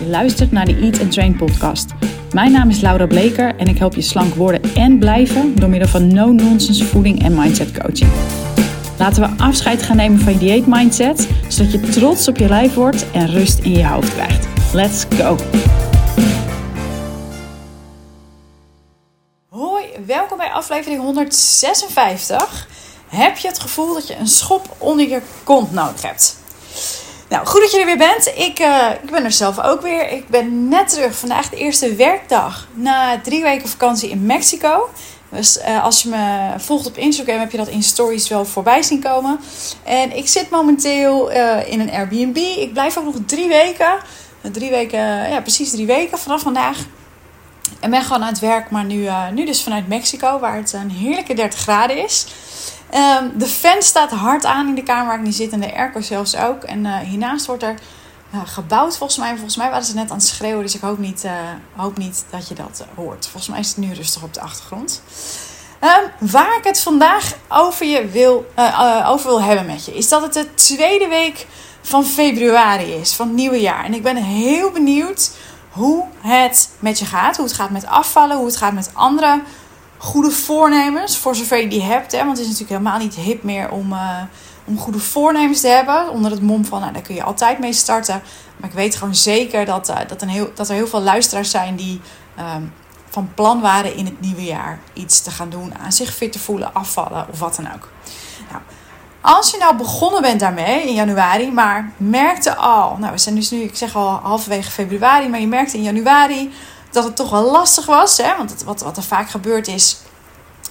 Je 0.00 0.06
luistert 0.06 0.52
naar 0.52 0.64
de 0.64 0.76
Eat 0.76 1.00
and 1.00 1.12
Train 1.12 1.36
podcast. 1.36 1.90
Mijn 2.32 2.52
naam 2.52 2.68
is 2.68 2.80
Laura 2.80 3.06
Bleker 3.06 3.56
en 3.56 3.66
ik 3.66 3.78
help 3.78 3.94
je 3.94 4.00
slank 4.00 4.34
worden 4.34 4.74
en 4.74 4.98
blijven 4.98 5.54
door 5.54 5.68
middel 5.68 5.88
van 5.88 6.14
no-nonsense 6.14 6.84
voeding 6.84 7.22
en 7.22 7.34
mindset 7.34 7.78
coaching. 7.78 8.10
Laten 8.98 9.22
we 9.22 9.42
afscheid 9.42 9.82
gaan 9.82 9.96
nemen 9.96 10.20
van 10.20 10.32
je 10.32 10.38
dieet 10.38 10.66
mindset, 10.66 11.28
zodat 11.48 11.72
je 11.72 11.80
trots 11.80 12.28
op 12.28 12.36
je 12.36 12.48
lijf 12.48 12.74
wordt 12.74 13.10
en 13.10 13.26
rust 13.26 13.58
in 13.58 13.72
je 13.72 13.86
hoofd 13.86 14.14
krijgt. 14.14 14.46
Let's 14.72 15.04
go! 15.16 15.36
Hoi, 19.48 19.84
welkom 20.06 20.36
bij 20.36 20.50
aflevering 20.50 21.00
156. 21.00 22.68
Heb 23.08 23.36
je 23.36 23.48
het 23.48 23.58
gevoel 23.58 23.94
dat 23.94 24.08
je 24.08 24.16
een 24.16 24.28
schop 24.28 24.76
onder 24.78 25.08
je 25.08 25.20
kont 25.44 25.72
nodig 25.72 26.02
hebt? 26.02 26.39
Nou, 27.30 27.46
goed 27.46 27.60
dat 27.60 27.70
je 27.70 27.78
er 27.78 27.86
weer 27.86 27.96
bent. 27.96 28.26
Ik, 28.26 28.60
uh, 28.60 28.90
ik 29.02 29.10
ben 29.10 29.24
er 29.24 29.32
zelf 29.32 29.60
ook 29.60 29.80
weer. 29.80 30.10
Ik 30.10 30.28
ben 30.28 30.68
net 30.68 30.88
terug. 30.88 31.16
Vandaag 31.16 31.48
de 31.48 31.56
eerste 31.56 31.94
werkdag 31.94 32.68
na 32.74 33.20
drie 33.20 33.42
weken 33.42 33.68
vakantie 33.68 34.10
in 34.10 34.26
Mexico. 34.26 34.90
Dus 35.28 35.58
uh, 35.58 35.84
als 35.84 36.02
je 36.02 36.08
me 36.08 36.54
volgt 36.56 36.86
op 36.86 36.96
Instagram 36.96 37.38
heb 37.38 37.50
je 37.50 37.56
dat 37.56 37.68
in 37.68 37.82
stories 37.82 38.28
wel 38.28 38.44
voorbij 38.44 38.82
zien 38.82 39.00
komen. 39.00 39.40
En 39.84 40.16
ik 40.16 40.28
zit 40.28 40.50
momenteel 40.50 41.32
uh, 41.32 41.72
in 41.72 41.80
een 41.80 41.90
Airbnb. 41.90 42.36
Ik 42.36 42.72
blijf 42.72 42.98
ook 42.98 43.04
nog 43.04 43.14
drie 43.26 43.48
weken. 43.48 43.98
Drie 44.52 44.70
weken, 44.70 45.30
ja 45.30 45.40
precies 45.40 45.70
drie 45.70 45.86
weken 45.86 46.18
vanaf 46.18 46.40
vandaag. 46.40 46.78
En 47.80 47.90
ben 47.90 48.02
gewoon 48.02 48.22
aan 48.22 48.28
het 48.28 48.38
werk, 48.38 48.70
maar 48.70 48.84
nu, 48.84 49.08
nu 49.32 49.44
dus 49.44 49.62
vanuit 49.62 49.88
Mexico, 49.88 50.38
waar 50.38 50.56
het 50.56 50.72
een 50.72 50.90
heerlijke 50.90 51.34
30 51.34 51.60
graden 51.60 52.04
is. 52.04 52.26
Um, 52.94 53.32
de 53.38 53.46
fan 53.46 53.82
staat 53.82 54.10
hard 54.10 54.44
aan 54.44 54.68
in 54.68 54.74
de 54.74 54.82
kamer 54.82 55.06
waar 55.06 55.18
ik 55.18 55.24
nu 55.24 55.32
zit 55.32 55.52
en 55.52 55.60
de 55.60 55.74
airco 55.76 56.00
zelfs 56.00 56.36
ook. 56.36 56.62
En 56.62 56.84
uh, 56.84 56.98
hiernaast 56.98 57.46
wordt 57.46 57.62
er 57.62 57.74
uh, 58.34 58.40
gebouwd 58.44 58.96
volgens 58.96 59.18
mij. 59.18 59.30
Volgens 59.30 59.56
mij 59.56 59.70
waren 59.70 59.84
ze 59.84 59.94
net 59.94 60.10
aan 60.10 60.16
het 60.16 60.26
schreeuwen, 60.26 60.62
dus 60.62 60.74
ik 60.74 60.80
hoop 60.80 60.98
niet, 60.98 61.24
uh, 61.24 61.32
hoop 61.76 61.98
niet 61.98 62.24
dat 62.30 62.48
je 62.48 62.54
dat 62.54 62.84
hoort. 62.94 63.26
Volgens 63.26 63.48
mij 63.48 63.58
is 63.58 63.68
het 63.68 63.76
nu 63.76 63.92
rustig 63.92 64.22
op 64.22 64.34
de 64.34 64.40
achtergrond. 64.40 65.02
Um, 65.80 66.28
waar 66.30 66.56
ik 66.56 66.64
het 66.64 66.80
vandaag 66.80 67.32
over, 67.48 67.86
je 67.86 68.06
wil, 68.06 68.46
over 69.06 69.28
wil 69.28 69.42
hebben 69.42 69.66
met 69.66 69.84
je, 69.84 69.96
is 69.96 70.08
dat 70.08 70.22
het 70.22 70.32
de 70.32 70.54
tweede 70.54 71.08
week 71.08 71.46
van 71.82 72.04
februari 72.04 72.92
is, 72.92 73.12
van 73.12 73.26
het 73.26 73.36
nieuwe 73.36 73.60
jaar. 73.60 73.84
En 73.84 73.94
ik 73.94 74.02
ben 74.02 74.16
heel 74.16 74.70
benieuwd 74.70 75.30
hoe 75.70 76.04
het 76.20 76.70
met 76.78 76.98
je 76.98 77.04
gaat, 77.04 77.36
hoe 77.36 77.44
het 77.44 77.54
gaat 77.54 77.70
met 77.70 77.86
afvallen, 77.86 78.36
hoe 78.36 78.46
het 78.46 78.56
gaat 78.56 78.72
met 78.72 78.90
andere 78.92 79.40
goede 80.00 80.30
voornemens, 80.30 81.16
voor 81.16 81.36
zover 81.36 81.60
je 81.60 81.68
die 81.68 81.82
hebt. 81.82 82.12
Hè, 82.12 82.18
want 82.18 82.30
het 82.30 82.46
is 82.46 82.46
natuurlijk 82.46 82.70
helemaal 82.70 82.98
niet 82.98 83.14
hip 83.14 83.42
meer 83.42 83.70
om, 83.70 83.92
uh, 83.92 84.22
om 84.64 84.78
goede 84.78 84.98
voornemens 84.98 85.60
te 85.60 85.68
hebben. 85.68 86.10
Onder 86.10 86.30
het 86.30 86.42
mom 86.42 86.64
van, 86.64 86.80
nou, 86.80 86.92
daar 86.92 87.02
kun 87.02 87.14
je 87.14 87.22
altijd 87.22 87.58
mee 87.58 87.72
starten. 87.72 88.22
Maar 88.56 88.68
ik 88.68 88.74
weet 88.74 88.96
gewoon 88.96 89.14
zeker 89.14 89.64
dat, 89.64 89.88
uh, 89.88 89.96
dat, 90.08 90.22
een 90.22 90.28
heel, 90.28 90.50
dat 90.54 90.68
er 90.68 90.74
heel 90.74 90.86
veel 90.86 91.00
luisteraars 91.00 91.50
zijn 91.50 91.76
die 91.76 92.00
um, 92.38 92.72
van 93.08 93.30
plan 93.34 93.60
waren 93.60 93.96
in 93.96 94.04
het 94.04 94.20
nieuwe 94.20 94.44
jaar 94.44 94.78
iets 94.92 95.20
te 95.20 95.30
gaan 95.30 95.50
doen. 95.50 95.72
Aan 95.84 95.92
zich 95.92 96.14
fit 96.14 96.32
te 96.32 96.38
voelen, 96.38 96.74
afvallen 96.74 97.26
of 97.30 97.38
wat 97.38 97.56
dan 97.56 97.66
ook. 97.74 97.88
Nou, 98.50 98.62
als 99.20 99.50
je 99.50 99.58
nou 99.58 99.76
begonnen 99.76 100.22
bent 100.22 100.40
daarmee 100.40 100.88
in 100.88 100.94
januari, 100.94 101.52
maar 101.52 101.92
merkte 101.96 102.56
al, 102.56 102.96
nou 102.96 103.12
we 103.12 103.18
zijn 103.18 103.34
dus 103.34 103.50
nu, 103.50 103.60
ik 103.60 103.76
zeg 103.76 103.96
al 103.96 104.08
halverwege 104.08 104.70
februari, 104.70 105.28
maar 105.28 105.40
je 105.40 105.46
merkte 105.46 105.76
in 105.76 105.82
januari 105.82 106.52
dat 106.90 107.04
het 107.04 107.16
toch 107.16 107.30
wel 107.30 107.50
lastig 107.50 107.86
was. 107.86 108.16
Hè? 108.16 108.36
Want 108.36 108.62
wat, 108.64 108.80
wat 108.80 108.96
er 108.96 109.02
vaak 109.02 109.30
gebeurd 109.30 109.68
is. 109.68 109.98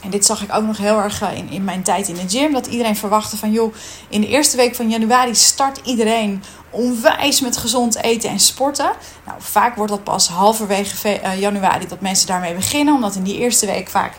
En 0.02 0.09
dit 0.09 0.26
zag 0.26 0.42
ik 0.42 0.53
ook 0.53 0.64
nog 0.64 0.78
heel 0.78 0.98
erg 0.98 1.22
eh, 1.22 1.38
in, 1.38 1.50
in 1.50 1.64
mijn 1.64 1.84
tijd 1.84 2.08
in 2.08 2.16
de 2.16 2.30
gym. 2.30 2.53
Dat 2.53 2.67
iedereen 2.67 2.95
verwachtte 2.95 3.38
van 3.38 3.52
joh, 3.52 3.73
in 4.09 4.22
de 4.22 4.28
eerste 4.28 4.58
week 4.58 4.76
van 4.76 4.89
januari 4.89 5.36
start 5.36 5.80
iedereen 5.84 6.44
onwijs 6.70 7.42
met 7.42 7.58
gezond 7.58 8.03
eten 8.03 8.30
en 8.30 8.39
sporten. 8.39 8.92
Nou, 9.26 9.38
vaak 9.39 9.76
wordt 9.76 9.92
dat 9.92 10.03
pas 10.03 10.28
halverwege 10.28 11.20
eh, 11.20 11.39
januari 11.39 11.88
dat 11.88 12.02
mensen 12.02 12.28
daarmee 12.28 12.54
beginnen. 12.54 12.94
Omdat 12.94 13.16
in 13.16 13.23
die 13.23 13.38
eerste 13.38 13.66
week 13.66 13.89
vaak 13.89 14.14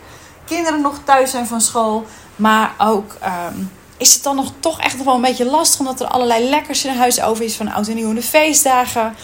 kinderen 0.46 0.80
nog 0.80 0.98
thuis 1.04 1.30
zijn 1.30 1.46
van 1.46 1.60
school. 1.60 2.06
Maar 2.36 2.74
ook 2.78 3.16
um, 3.54 3.70
is 3.96 4.14
het 4.14 4.22
dan 4.22 4.36
nog 4.36 4.52
toch 4.60 4.80
echt 4.80 4.96
nog 4.96 5.04
wel 5.04 5.14
een 5.14 5.20
beetje 5.20 5.44
lastig. 5.44 5.80
Omdat 5.80 6.00
er 6.00 6.06
allerlei 6.06 6.48
lekkers 6.48 6.84
in 6.84 6.96
huis 6.96 7.22
over 7.22 7.44
is 7.44 7.54
van 7.54 7.72
oud 7.72 7.88
en 7.88 7.94
nieuw 7.94 8.14
de 8.14 8.22
feestdagen. 8.22 9.14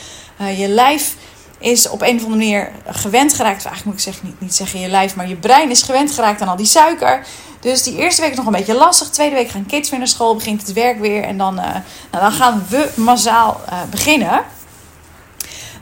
Uh, 0.40 0.60
je 0.60 0.68
lijf 0.68 1.14
is 1.58 1.88
op 1.88 2.02
een 2.02 2.16
of 2.16 2.22
andere 2.22 2.28
manier 2.28 2.70
gewend 2.86 3.34
geraakt. 3.34 3.64
Eigenlijk 3.64 3.84
moet 3.84 3.94
ik 3.94 4.00
zeggen, 4.00 4.26
niet, 4.26 4.40
niet 4.40 4.54
zeggen 4.54 4.80
je 4.80 4.88
lijf, 4.88 5.16
maar 5.16 5.28
je 5.28 5.36
brein 5.36 5.70
is 5.70 5.82
gewend 5.82 6.10
geraakt 6.10 6.40
aan 6.40 6.48
al 6.48 6.56
die 6.56 6.66
suiker. 6.66 7.26
Dus 7.60 7.82
die 7.82 7.96
eerste 7.96 8.20
week 8.20 8.30
is 8.30 8.36
nog 8.36 8.46
een 8.46 8.52
beetje 8.52 8.74
lastig. 8.74 9.08
Tweede 9.08 9.34
week 9.34 9.48
gaan 9.48 9.66
kids 9.66 9.90
weer 9.90 9.98
naar 9.98 10.08
school, 10.08 10.34
begint 10.34 10.60
het 10.60 10.72
werk 10.72 11.00
weer. 11.00 11.22
En 11.22 11.38
dan, 11.38 11.58
uh, 11.58 11.64
nou, 12.10 12.24
dan 12.24 12.32
gaan 12.32 12.66
we 12.68 12.90
massaal 12.94 13.60
uh, 13.68 13.78
beginnen. 13.90 14.44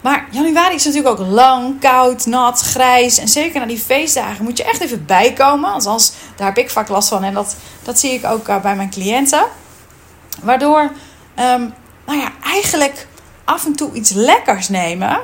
Maar 0.01 0.27
januari 0.31 0.75
is 0.75 0.85
natuurlijk 0.85 1.21
ook 1.21 1.27
lang, 1.27 1.81
koud, 1.81 2.27
nat, 2.27 2.61
grijs. 2.61 3.19
En 3.19 3.29
zeker 3.29 3.61
na 3.61 3.67
die 3.67 3.79
feestdagen 3.79 4.45
moet 4.45 4.57
je 4.57 4.65
echt 4.65 4.81
even 4.81 5.07
bijkomen. 5.07 5.73
Althans, 5.73 6.13
daar 6.37 6.47
heb 6.47 6.59
ik 6.59 6.71
vaak 6.71 6.89
last 6.89 7.09
van. 7.09 7.25
En 7.25 7.35
dat, 7.35 7.57
dat 7.83 7.99
zie 7.99 8.13
ik 8.13 8.25
ook 8.25 8.49
uh, 8.49 8.61
bij 8.61 8.77
mijn 8.77 8.91
cliënten. 8.91 9.45
Waardoor, 10.43 10.81
um, 11.39 11.75
nou 12.07 12.19
ja, 12.19 12.33
eigenlijk 12.45 13.07
af 13.45 13.65
en 13.67 13.77
toe 13.77 13.93
iets 13.93 14.11
lekkers 14.11 14.69
nemen 14.69 15.21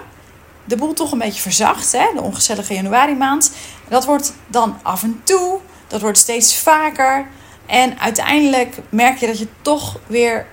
de 0.70 0.76
boel 0.76 0.92
toch 0.92 1.12
een 1.12 1.18
beetje 1.18 1.42
verzacht. 1.42 1.92
Hè? 1.92 2.06
De 2.14 2.22
ongezellige 2.22 2.74
januari 2.74 3.14
maand. 3.14 3.50
Dat 3.88 4.04
wordt 4.04 4.32
dan 4.46 4.78
af 4.82 5.02
en 5.02 5.20
toe. 5.24 5.58
Dat 5.86 6.00
wordt 6.00 6.18
steeds 6.18 6.56
vaker. 6.56 7.26
En 7.66 8.00
uiteindelijk 8.00 8.76
merk 8.88 9.18
je 9.18 9.26
dat 9.26 9.38
je 9.38 9.48
toch 9.62 9.98
weer 10.06 10.46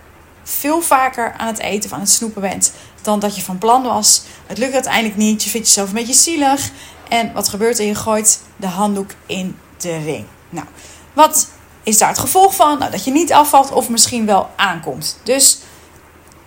veel 0.44 0.82
vaker 0.82 1.34
aan 1.38 1.48
het 1.48 1.60
eten 1.60 1.90
of 1.90 1.96
aan 1.96 2.02
het 2.02 2.10
snoepen 2.10 2.42
bent 2.42 2.74
dan 3.02 3.20
dat 3.20 3.36
je 3.36 3.42
van 3.42 3.58
plan 3.58 3.84
was. 3.84 4.24
Het 4.46 4.58
lukt 4.58 4.74
uiteindelijk 4.74 5.16
niet. 5.16 5.44
Je 5.44 5.50
vindt 5.50 5.68
jezelf 5.68 5.88
een 5.88 5.96
beetje 5.96 6.14
zielig. 6.14 6.70
En 7.10 7.34
wat 7.34 7.50
gebeurt 7.50 7.80
er? 7.80 7.86
Je 7.86 7.96
gooit 7.96 8.40
de 8.56 8.68
handdoek 8.68 9.12
in 9.26 9.58
de 9.78 9.98
ring. 9.98 10.26
Nou, 10.50 10.68
wat 11.14 11.48
is 11.84 11.98
daar 11.98 12.10
het 12.10 12.20
gevolg 12.20 12.56
van? 12.56 12.80
Nou, 12.80 12.92
dat 12.92 13.04
je 13.04 13.12
niet 13.12 13.34
afvalt 13.34 13.72
of 13.72 13.90
misschien 13.90 14.26
wel 14.26 14.50
aankomt. 14.56 15.20
Dus 15.24 15.58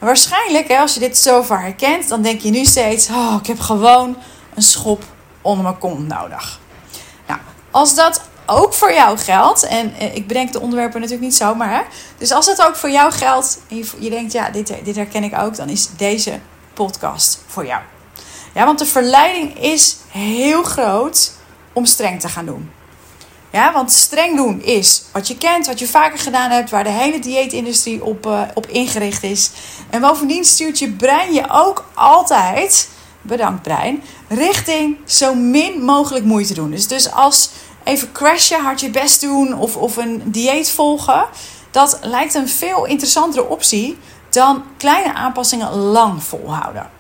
waarschijnlijk, 0.01 0.69
hè, 0.69 0.79
als 0.79 0.95
je 0.95 1.01
dit 1.01 1.19
zover 1.19 1.61
herkent, 1.61 2.09
dan 2.09 2.23
denk 2.23 2.41
je 2.41 2.51
nu 2.51 2.65
steeds: 2.65 3.09
oh, 3.09 3.37
ik 3.41 3.47
heb 3.47 3.61
gewoon 3.61 4.17
een 4.55 4.63
schop 4.63 5.05
onder 5.43 5.63
mijn 5.63 5.79
kont 5.79 6.09
nodig. 6.09 6.61
Nou, 7.27 7.41
als 7.71 7.95
dat 7.95 8.23
ook 8.47 8.75
voor 8.75 8.93
jou 8.93 9.19
geldt, 9.19 9.63
en 9.63 9.95
eh, 9.95 10.15
ik 10.15 10.27
bedenk 10.27 10.53
de 10.53 10.61
onderwerpen 10.61 11.01
natuurlijk 11.01 11.29
niet 11.29 11.37
zomaar, 11.37 11.87
dus 12.19 12.33
als 12.33 12.47
dat 12.47 12.67
ook 12.67 12.77
voor 12.77 12.91
jou 12.91 13.13
geldt 13.13 13.61
en 13.69 13.77
je, 13.77 13.87
je 13.99 14.11
denkt: 14.11 14.33
ja, 14.33 14.51
dit, 14.51 14.75
dit 14.85 14.97
herken 14.97 15.25
ik 15.25 15.39
ook, 15.39 15.57
dan 15.57 15.69
is 15.69 15.89
deze 15.97 16.39
podcast 16.75 17.43
voor 17.47 17.67
jou. 17.67 17.81
Ja, 18.55 18.65
want 18.65 18.79
de 18.79 18.87
verleiding 18.87 19.59
is 19.59 19.97
heel 20.09 20.63
groot 20.63 21.33
om 21.73 21.85
streng 21.85 22.21
te 22.21 22.29
gaan 22.29 22.47
doen. 22.47 22.71
Ja, 23.53 23.73
want 23.73 23.93
streng 23.93 24.37
doen 24.37 24.63
is 24.63 25.03
wat 25.13 25.29
je 25.29 25.37
kent, 25.37 25.67
wat 25.67 25.79
je 25.79 25.87
vaker 25.87 26.19
gedaan 26.19 26.51
hebt, 26.51 26.71
waar 26.71 26.85
de 26.85 26.91
hele 26.91 27.19
dieetindustrie 27.19 28.05
op, 28.05 28.27
uh, 28.27 28.43
op 28.55 28.67
ingericht 28.67 29.23
is. 29.23 29.51
En 29.91 30.01
bovendien 30.01 30.45
stuurt 30.45 30.79
je 30.79 30.91
brein 30.91 31.33
je 31.33 31.45
ook 31.51 31.85
altijd, 31.95 32.89
bedankt 33.23 33.63
brein, 33.63 34.03
richting 34.29 34.97
zo 35.07 35.35
min 35.35 35.83
mogelijk 35.83 36.25
moeite 36.25 36.55
doen. 36.55 36.71
Dus, 36.71 36.87
dus 36.87 37.13
als 37.13 37.51
even 37.85 38.13
crashen, 38.13 38.63
hard 38.63 38.81
je 38.81 38.91
best 38.91 39.21
doen 39.21 39.59
of, 39.59 39.77
of 39.77 39.97
een 39.97 40.23
dieet 40.25 40.71
volgen, 40.71 41.25
dat 41.71 41.99
lijkt 42.03 42.35
een 42.35 42.49
veel 42.49 42.87
interessantere 42.87 43.49
optie 43.49 43.99
dan 44.29 44.65
kleine 44.77 45.15
aanpassingen 45.15 45.73
lang 45.75 46.23
volhouden. 46.23 46.91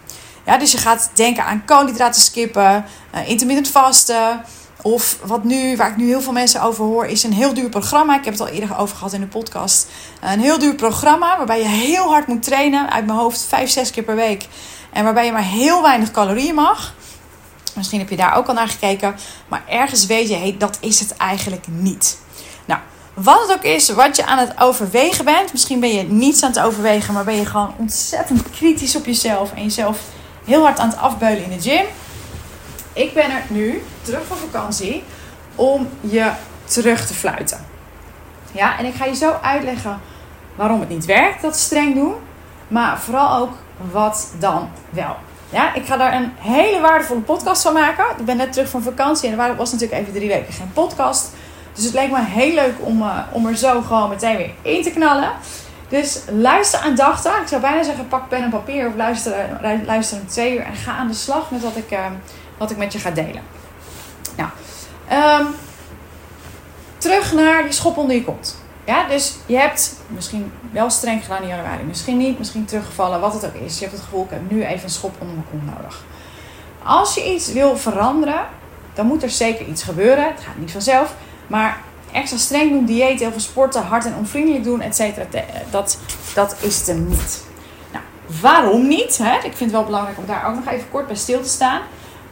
Ja, 0.47 0.57
dus 0.57 0.73
je 0.73 0.79
gaat 0.79 1.11
denken 1.15 1.45
aan 1.45 1.65
koolhydraten 1.65 2.23
skippen, 2.23 2.85
uh, 3.15 3.29
intermittent 3.29 3.69
vasten. 3.69 4.45
Of 4.83 5.19
wat 5.25 5.45
nu, 5.45 5.77
waar 5.77 5.91
ik 5.91 5.97
nu 5.97 6.07
heel 6.07 6.21
veel 6.21 6.33
mensen 6.33 6.63
over 6.63 6.85
hoor, 6.85 7.07
is 7.07 7.23
een 7.23 7.33
heel 7.33 7.55
duur 7.55 7.69
programma. 7.69 8.19
Ik 8.19 8.25
heb 8.25 8.33
het 8.33 8.43
al 8.43 8.49
eerder 8.49 8.79
over 8.79 8.97
gehad 8.97 9.13
in 9.13 9.21
de 9.21 9.27
podcast. 9.27 9.87
Een 10.21 10.41
heel 10.41 10.59
duur 10.59 10.75
programma 10.75 11.37
waarbij 11.37 11.59
je 11.59 11.69
heel 11.69 12.09
hard 12.09 12.27
moet 12.27 12.43
trainen. 12.43 12.91
Uit 12.91 13.07
mijn 13.07 13.19
hoofd 13.19 13.45
vijf, 13.49 13.71
zes 13.71 13.91
keer 13.91 14.03
per 14.03 14.17
week. 14.17 14.47
En 14.93 15.05
waarbij 15.05 15.25
je 15.25 15.33
maar 15.33 15.45
heel 15.45 15.83
weinig 15.83 16.11
calorieën 16.11 16.55
mag. 16.55 16.95
Misschien 17.75 17.99
heb 17.99 18.09
je 18.09 18.17
daar 18.17 18.37
ook 18.37 18.47
al 18.47 18.55
naar 18.55 18.69
gekeken. 18.69 19.15
Maar 19.49 19.63
ergens 19.69 20.07
weet 20.07 20.29
je, 20.29 20.57
dat 20.57 20.79
is 20.81 21.01
het 21.01 21.17
eigenlijk 21.17 21.67
niet. 21.69 22.19
Nou, 22.65 22.81
wat 23.15 23.41
het 23.41 23.53
ook 23.53 23.63
is, 23.63 23.89
wat 23.89 24.17
je 24.17 24.27
aan 24.27 24.39
het 24.39 24.61
overwegen 24.61 25.25
bent. 25.25 25.53
Misschien 25.53 25.81
ben 25.81 25.95
je 25.95 26.03
niets 26.03 26.43
aan 26.43 26.51
het 26.51 26.61
overwegen, 26.61 27.15
maar 27.15 27.25
ben 27.25 27.37
je 27.37 27.47
gewoon 27.47 27.75
ontzettend 27.77 28.51
kritisch 28.51 28.97
op 28.97 29.07
jezelf. 29.07 29.53
En 29.53 29.63
jezelf 29.63 29.99
heel 30.45 30.63
hard 30.63 30.79
aan 30.79 30.89
het 30.89 30.99
afbeulen 30.99 31.45
in 31.45 31.51
de 31.51 31.61
gym 31.61 31.85
ik 32.93 33.15
ben 33.15 33.31
er 33.31 33.43
nu 33.49 33.83
terug 34.03 34.27
van 34.27 34.37
vakantie 34.37 35.05
om 35.55 35.89
je 36.01 36.31
terug 36.65 37.07
te 37.07 37.15
fluiten. 37.15 37.67
Ja, 38.53 38.79
en 38.79 38.85
ik 38.85 38.95
ga 38.95 39.05
je 39.05 39.15
zo 39.15 39.33
uitleggen 39.43 40.01
waarom 40.55 40.81
het 40.81 40.89
niet 40.89 41.05
werkt, 41.05 41.43
dat 41.43 41.57
streng 41.57 41.95
doen. 41.95 42.15
Maar 42.69 43.01
vooral 43.01 43.39
ook 43.39 43.53
wat 43.91 44.33
dan 44.39 44.71
wel. 44.91 45.17
Ja, 45.51 45.75
ik 45.75 45.87
ga 45.87 45.97
daar 45.97 46.15
een 46.15 46.33
hele 46.37 46.81
waardevolle 46.81 47.21
podcast 47.21 47.63
van 47.63 47.73
maken. 47.73 48.05
Ik 48.19 48.25
ben 48.25 48.37
net 48.37 48.53
terug 48.53 48.69
van 48.69 48.83
vakantie 48.83 49.31
en 49.31 49.39
er 49.39 49.57
was 49.57 49.73
natuurlijk 49.73 50.01
even 50.01 50.13
drie 50.13 50.29
weken 50.29 50.53
geen 50.53 50.73
podcast. 50.73 51.31
Dus 51.73 51.85
het 51.85 51.95
leek 51.95 52.11
me 52.11 52.25
heel 52.25 52.55
leuk 52.55 52.75
om, 52.79 53.03
uh, 53.03 53.19
om 53.33 53.47
er 53.47 53.57
zo 53.57 53.83
gewoon 53.83 54.09
meteen 54.09 54.37
weer 54.37 54.51
in 54.63 54.83
te 54.83 54.91
knallen. 54.91 55.31
Dus 55.89 56.21
luister 56.31 56.81
aandachtig. 56.81 57.41
Ik 57.41 57.49
zou 57.49 57.61
bijna 57.61 57.83
zeggen, 57.83 58.09
pak 58.09 58.29
pen 58.29 58.43
en 58.43 58.51
papier 58.51 58.87
of 58.87 58.95
luister, 58.97 59.35
luister 59.87 60.19
een 60.19 60.27
twee 60.27 60.55
uur 60.55 60.63
en 60.63 60.75
ga 60.75 60.97
aan 60.97 61.09
de 61.09 61.15
slag 61.15 61.51
met 61.51 61.63
wat 61.63 61.77
ik, 61.77 61.91
uh, 61.91 62.07
wat 62.61 62.71
ik 62.71 62.77
met 62.77 62.93
je 62.93 62.99
ga 62.99 63.11
delen. 63.11 63.43
Nou, 64.37 64.51
um, 65.41 65.55
terug 66.99 67.33
naar 67.33 67.63
die 67.63 67.73
schop 67.73 67.97
onder 67.97 68.17
je 68.17 68.25
kont. 68.25 68.57
Ja, 68.85 69.09
dus 69.09 69.37
je 69.47 69.57
hebt 69.57 69.97
misschien 70.07 70.53
wel 70.73 70.91
streng 70.91 71.23
gedaan 71.23 71.43
in 71.43 71.49
januari, 71.49 71.83
misschien 71.83 72.17
niet, 72.17 72.39
misschien 72.39 72.65
teruggevallen, 72.65 73.21
wat 73.21 73.33
het 73.33 73.47
ook 73.47 73.55
is. 73.55 73.75
Je 73.75 73.85
hebt 73.85 73.97
het 73.97 74.05
gevoel, 74.05 74.25
ik 74.25 74.31
heb 74.31 74.51
nu 74.51 74.65
even 74.65 74.85
een 74.85 74.91
schop 74.91 75.15
onder 75.19 75.35
mijn 75.35 75.47
kont 75.51 75.77
nodig. 75.77 76.05
Als 76.83 77.15
je 77.15 77.33
iets 77.33 77.53
wil 77.53 77.77
veranderen, 77.77 78.47
dan 78.95 79.07
moet 79.07 79.23
er 79.23 79.31
zeker 79.31 79.67
iets 79.67 79.83
gebeuren. 79.83 80.25
Het 80.25 80.41
gaat 80.41 80.57
niet 80.57 80.73
vanzelf, 80.73 81.15
maar 81.47 81.81
extra 82.13 82.39
streng 82.39 82.71
doen, 82.71 82.85
dieet, 82.85 83.21
heel 83.21 83.31
veel 83.31 83.41
sporten, 83.41 83.83
hard 83.83 84.05
en 84.05 84.15
onvriendelijk 84.15 84.65
doen, 84.65 84.81
et 84.81 84.97
cetera, 84.97 85.27
dat, 85.71 85.99
dat 86.35 86.57
is 86.61 86.87
het 86.87 86.99
niet. 87.09 87.45
Nou, 87.93 88.05
waarom 88.41 88.89
niet? 88.89 89.19
Hè? 89.19 89.35
Ik 89.35 89.41
vind 89.41 89.59
het 89.59 89.71
wel 89.71 89.85
belangrijk 89.85 90.19
om 90.19 90.27
daar 90.27 90.47
ook 90.47 90.55
nog 90.55 90.67
even 90.67 90.91
kort 90.91 91.07
bij 91.07 91.17
stil 91.17 91.43
te 91.43 91.49
staan. 91.49 91.81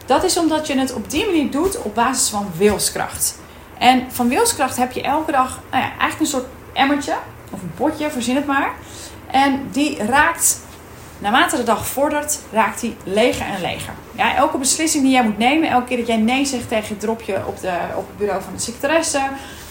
Dat 0.09 0.23
is 0.23 0.37
omdat 0.37 0.67
je 0.67 0.77
het 0.77 0.93
op 0.93 1.09
die 1.09 1.25
manier 1.25 1.51
doet 1.51 1.81
op 1.81 1.95
basis 1.95 2.29
van 2.29 2.51
wilskracht. 2.57 3.39
En 3.77 4.11
van 4.11 4.29
wilskracht 4.29 4.77
heb 4.77 4.91
je 4.91 5.01
elke 5.01 5.31
dag 5.31 5.59
nou 5.71 5.83
ja, 5.83 5.89
eigenlijk 5.89 6.19
een 6.19 6.25
soort 6.25 6.45
emmertje 6.73 7.15
of 7.49 7.61
een 7.61 7.73
potje, 7.73 8.11
verzin 8.11 8.35
het 8.35 8.45
maar. 8.45 8.73
En 9.31 9.67
die 9.71 10.03
raakt, 10.03 10.59
naarmate 11.19 11.55
de 11.55 11.63
dag 11.63 11.87
vordert, 11.87 12.39
raakt 12.51 12.81
die 12.81 12.95
leger 13.03 13.45
en 13.45 13.61
leger. 13.61 13.93
Ja, 14.11 14.35
elke 14.35 14.57
beslissing 14.57 15.03
die 15.03 15.11
jij 15.11 15.23
moet 15.23 15.37
nemen, 15.37 15.69
elke 15.69 15.87
keer 15.87 15.97
dat 15.97 16.07
jij 16.07 16.17
nee 16.17 16.45
zegt 16.45 16.67
tegen 16.67 16.89
het 16.89 16.99
dropje 16.99 17.45
op, 17.45 17.59
de, 17.59 17.77
op 17.95 18.07
het 18.07 18.17
bureau 18.17 18.41
van 18.41 18.53
de 18.53 18.59
secretaresse, 18.59 19.21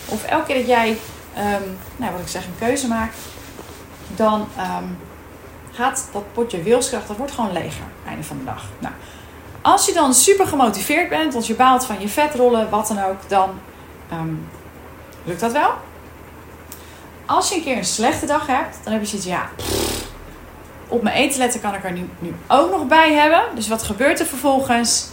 of 0.06 0.24
elke 0.24 0.46
keer 0.46 0.56
dat 0.56 0.66
jij, 0.66 0.88
um, 1.36 1.78
nou 1.96 2.12
wat 2.12 2.20
ik 2.20 2.28
zeg, 2.28 2.44
een 2.44 2.66
keuze 2.66 2.88
maakt, 2.88 3.16
dan 4.16 4.48
ehm, 4.56 4.84
gaat 5.72 6.08
dat 6.12 6.32
potje 6.32 6.62
wilskracht, 6.62 7.08
dat 7.08 7.16
wordt 7.16 7.32
gewoon 7.32 7.52
leger 7.52 7.84
einde 8.06 8.24
van 8.24 8.38
de 8.38 8.44
dag. 8.44 8.64
Nou, 8.78 8.94
als 9.62 9.86
je 9.86 9.92
dan 9.92 10.14
super 10.14 10.46
gemotiveerd 10.46 11.08
bent, 11.08 11.34
als 11.34 11.46
je 11.46 11.54
baalt 11.54 11.84
van 11.84 12.00
je 12.00 12.08
vetrollen, 12.08 12.70
wat 12.70 12.86
dan 12.88 13.04
ook, 13.04 13.28
dan 13.28 13.50
Ehm, 14.10 14.34
lukt 15.24 15.40
dat 15.40 15.52
wel? 15.52 15.70
Als 17.26 17.48
je 17.48 17.54
een 17.54 17.62
keer 17.62 17.76
een 17.76 17.84
slechte 17.84 18.26
dag 18.26 18.46
hebt, 18.46 18.78
dan 18.82 18.92
heb 18.92 19.02
je 19.02 19.08
zoiets, 19.08 19.26
ja, 19.26 19.48
op 20.88 21.02
mijn 21.02 21.16
eten 21.16 21.38
letten 21.38 21.60
kan 21.60 21.74
ik 21.74 21.84
er 21.84 21.92
nu, 21.92 22.08
nu 22.18 22.34
ook 22.46 22.70
nog 22.70 22.86
bij 22.86 23.12
hebben. 23.12 23.42
Dus 23.54 23.68
wat 23.68 23.82
gebeurt 23.82 24.20
er 24.20 24.26
vervolgens? 24.26 25.06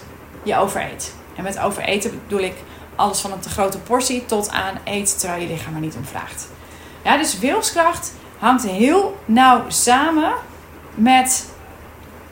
Je 0.43 0.57
overeet. 0.57 1.15
En 1.35 1.43
met 1.43 1.59
overeten 1.59 2.21
bedoel 2.27 2.45
ik 2.45 2.55
alles 2.95 3.19
van 3.19 3.31
een 3.31 3.39
te 3.39 3.49
grote 3.49 3.79
portie 3.79 4.25
tot 4.25 4.49
aan 4.49 4.77
eten 4.83 5.17
terwijl 5.17 5.41
je 5.41 5.47
lichaam 5.47 5.73
er 5.73 5.79
niet 5.79 5.95
om 5.95 6.05
vraagt. 6.05 6.47
Ja, 7.03 7.17
dus 7.17 7.39
wilskracht 7.39 8.13
hangt 8.39 8.65
heel 8.65 9.17
nauw 9.25 9.63
samen 9.67 10.33
met 10.93 11.49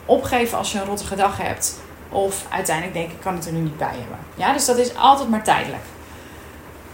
opgeven 0.05 0.57
als 0.57 0.71
je 0.71 0.79
een 0.79 0.85
rottige 0.85 1.15
dag 1.15 1.37
hebt. 1.37 1.75
Of 2.13 2.45
uiteindelijk 2.49 2.95
denk 2.95 3.11
ik, 3.11 3.19
kan 3.21 3.35
het 3.35 3.45
er 3.45 3.53
nu 3.53 3.59
niet 3.59 3.77
bij 3.77 3.95
hebben. 3.99 4.17
Ja, 4.35 4.53
dus 4.53 4.65
dat 4.65 4.77
is 4.77 4.95
altijd 4.95 5.29
maar 5.29 5.43
tijdelijk. 5.43 5.83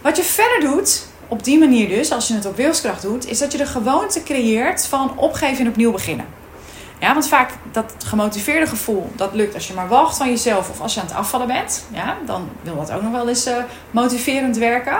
Wat 0.00 0.16
je 0.16 0.22
verder 0.22 0.60
doet, 0.60 1.06
op 1.28 1.44
die 1.44 1.58
manier 1.58 1.88
dus, 1.88 2.12
als 2.12 2.28
je 2.28 2.34
het 2.34 2.46
op 2.46 2.56
wilskracht 2.56 3.02
doet, 3.02 3.26
is 3.26 3.38
dat 3.38 3.52
je 3.52 3.58
de 3.58 3.66
gewoonte 3.66 4.22
creëert 4.22 4.86
van 4.86 5.18
opgeven 5.18 5.64
en 5.64 5.70
opnieuw 5.70 5.92
beginnen. 5.92 6.26
Ja, 6.98 7.12
want 7.12 7.28
vaak 7.28 7.50
dat 7.72 7.94
gemotiveerde 8.06 8.66
gevoel, 8.66 9.10
dat 9.16 9.34
lukt 9.34 9.54
als 9.54 9.66
je 9.68 9.74
maar 9.74 9.88
wacht 9.88 10.16
van 10.16 10.28
jezelf 10.28 10.70
of 10.70 10.80
als 10.80 10.94
je 10.94 11.00
aan 11.00 11.06
het 11.06 11.14
afvallen 11.14 11.46
bent. 11.46 11.84
Ja, 11.92 12.16
dan 12.26 12.48
wil 12.62 12.76
dat 12.76 12.92
ook 12.92 13.02
nog 13.02 13.12
wel 13.12 13.28
eens 13.28 13.46
uh, 13.46 13.56
motiverend 13.90 14.56
werken. 14.56 14.98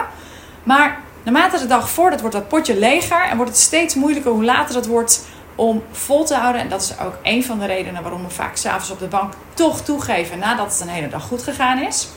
Maar 0.63 0.99
naarmate 1.23 1.59
de 1.59 1.67
dag 1.67 1.89
voordat 1.89 2.19
wordt 2.19 2.35
dat 2.35 2.47
potje 2.47 2.79
leger 2.79 3.23
en 3.23 3.35
wordt 3.37 3.51
het 3.51 3.61
steeds 3.61 3.95
moeilijker 3.95 4.31
hoe 4.31 4.43
later 4.43 4.75
het 4.75 4.85
wordt 4.85 5.25
om 5.55 5.83
vol 5.91 6.25
te 6.25 6.35
houden. 6.35 6.61
En 6.61 6.69
dat 6.69 6.81
is 6.81 6.99
ook 6.99 7.13
een 7.23 7.43
van 7.43 7.59
de 7.59 7.65
redenen 7.65 8.01
waarom 8.01 8.23
we 8.23 8.29
vaak 8.29 8.55
s'avonds 8.55 8.91
op 8.91 8.99
de 8.99 9.07
bank 9.07 9.33
toch 9.53 9.81
toegeven 9.81 10.39
nadat 10.39 10.71
het 10.71 10.81
een 10.81 10.87
hele 10.87 11.09
dag 11.09 11.23
goed 11.23 11.43
gegaan 11.43 11.83
is. 11.83 12.07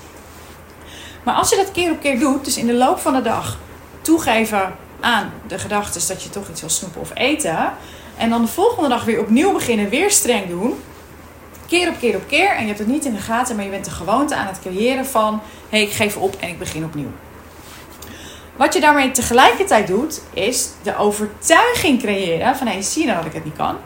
Maar 1.23 1.35
als 1.35 1.51
je 1.51 1.57
dat 1.57 1.73
keer 1.73 1.91
op 1.91 2.01
keer 2.01 2.19
doet, 2.19 2.45
dus 2.45 2.57
in 2.57 2.67
de 2.67 2.75
loop 2.75 2.99
van 2.99 3.15
de 3.15 3.23
dag 3.23 3.59
toegeven 4.03 4.77
aan 5.01 5.33
de 5.47 5.59
gedachten 5.59 6.09
dat 6.09 6.23
je 6.23 6.31
toch 6.31 6.49
iets 6.49 6.61
wil 6.61 6.71
snoepen 6.71 7.01
of 7.01 7.11
eten. 7.15 7.73
En 8.17 8.31
dan 8.31 8.43
de 8.43 8.49
volgende 8.49 8.89
dag 8.89 9.05
weer 9.05 9.21
opnieuw 9.21 9.53
beginnen, 9.53 9.89
weer 9.89 10.11
streng 10.11 10.49
doen. 10.49 10.83
Keer 11.67 11.89
op 11.89 11.99
keer 11.99 12.17
op 12.17 12.29
keer. 12.29 12.51
En 12.51 12.61
je 12.61 12.67
hebt 12.67 12.79
het 12.79 12.89
niet 12.89 13.05
in 13.05 13.15
de 13.15 13.21
gaten, 13.21 13.57
maar 13.57 13.65
je 13.65 13.71
bent 13.71 13.85
de 13.85 13.91
gewoonte 13.91 14.35
aan 14.35 14.47
het 14.47 14.61
creëren 14.61 15.07
van: 15.07 15.33
hé, 15.69 15.79
hey, 15.79 15.83
ik 15.83 15.93
geef 15.93 16.17
op 16.17 16.37
en 16.41 16.49
ik 16.49 16.59
begin 16.59 16.85
opnieuw. 16.85 17.11
Wat 18.57 18.75
je 18.75 18.81
daarmee 18.81 19.11
tegelijkertijd 19.11 19.87
doet, 19.87 20.21
is 20.33 20.69
de 20.83 20.97
overtuiging 20.97 22.01
creëren 22.01 22.57
van 22.57 22.67
hé, 22.67 22.83
zie 22.83 23.03
je 23.03 23.09
nou 23.09 23.19
dat 23.19 23.27
ik 23.27 23.35
het 23.35 23.45
niet 23.45 23.57
kan? 23.57 23.77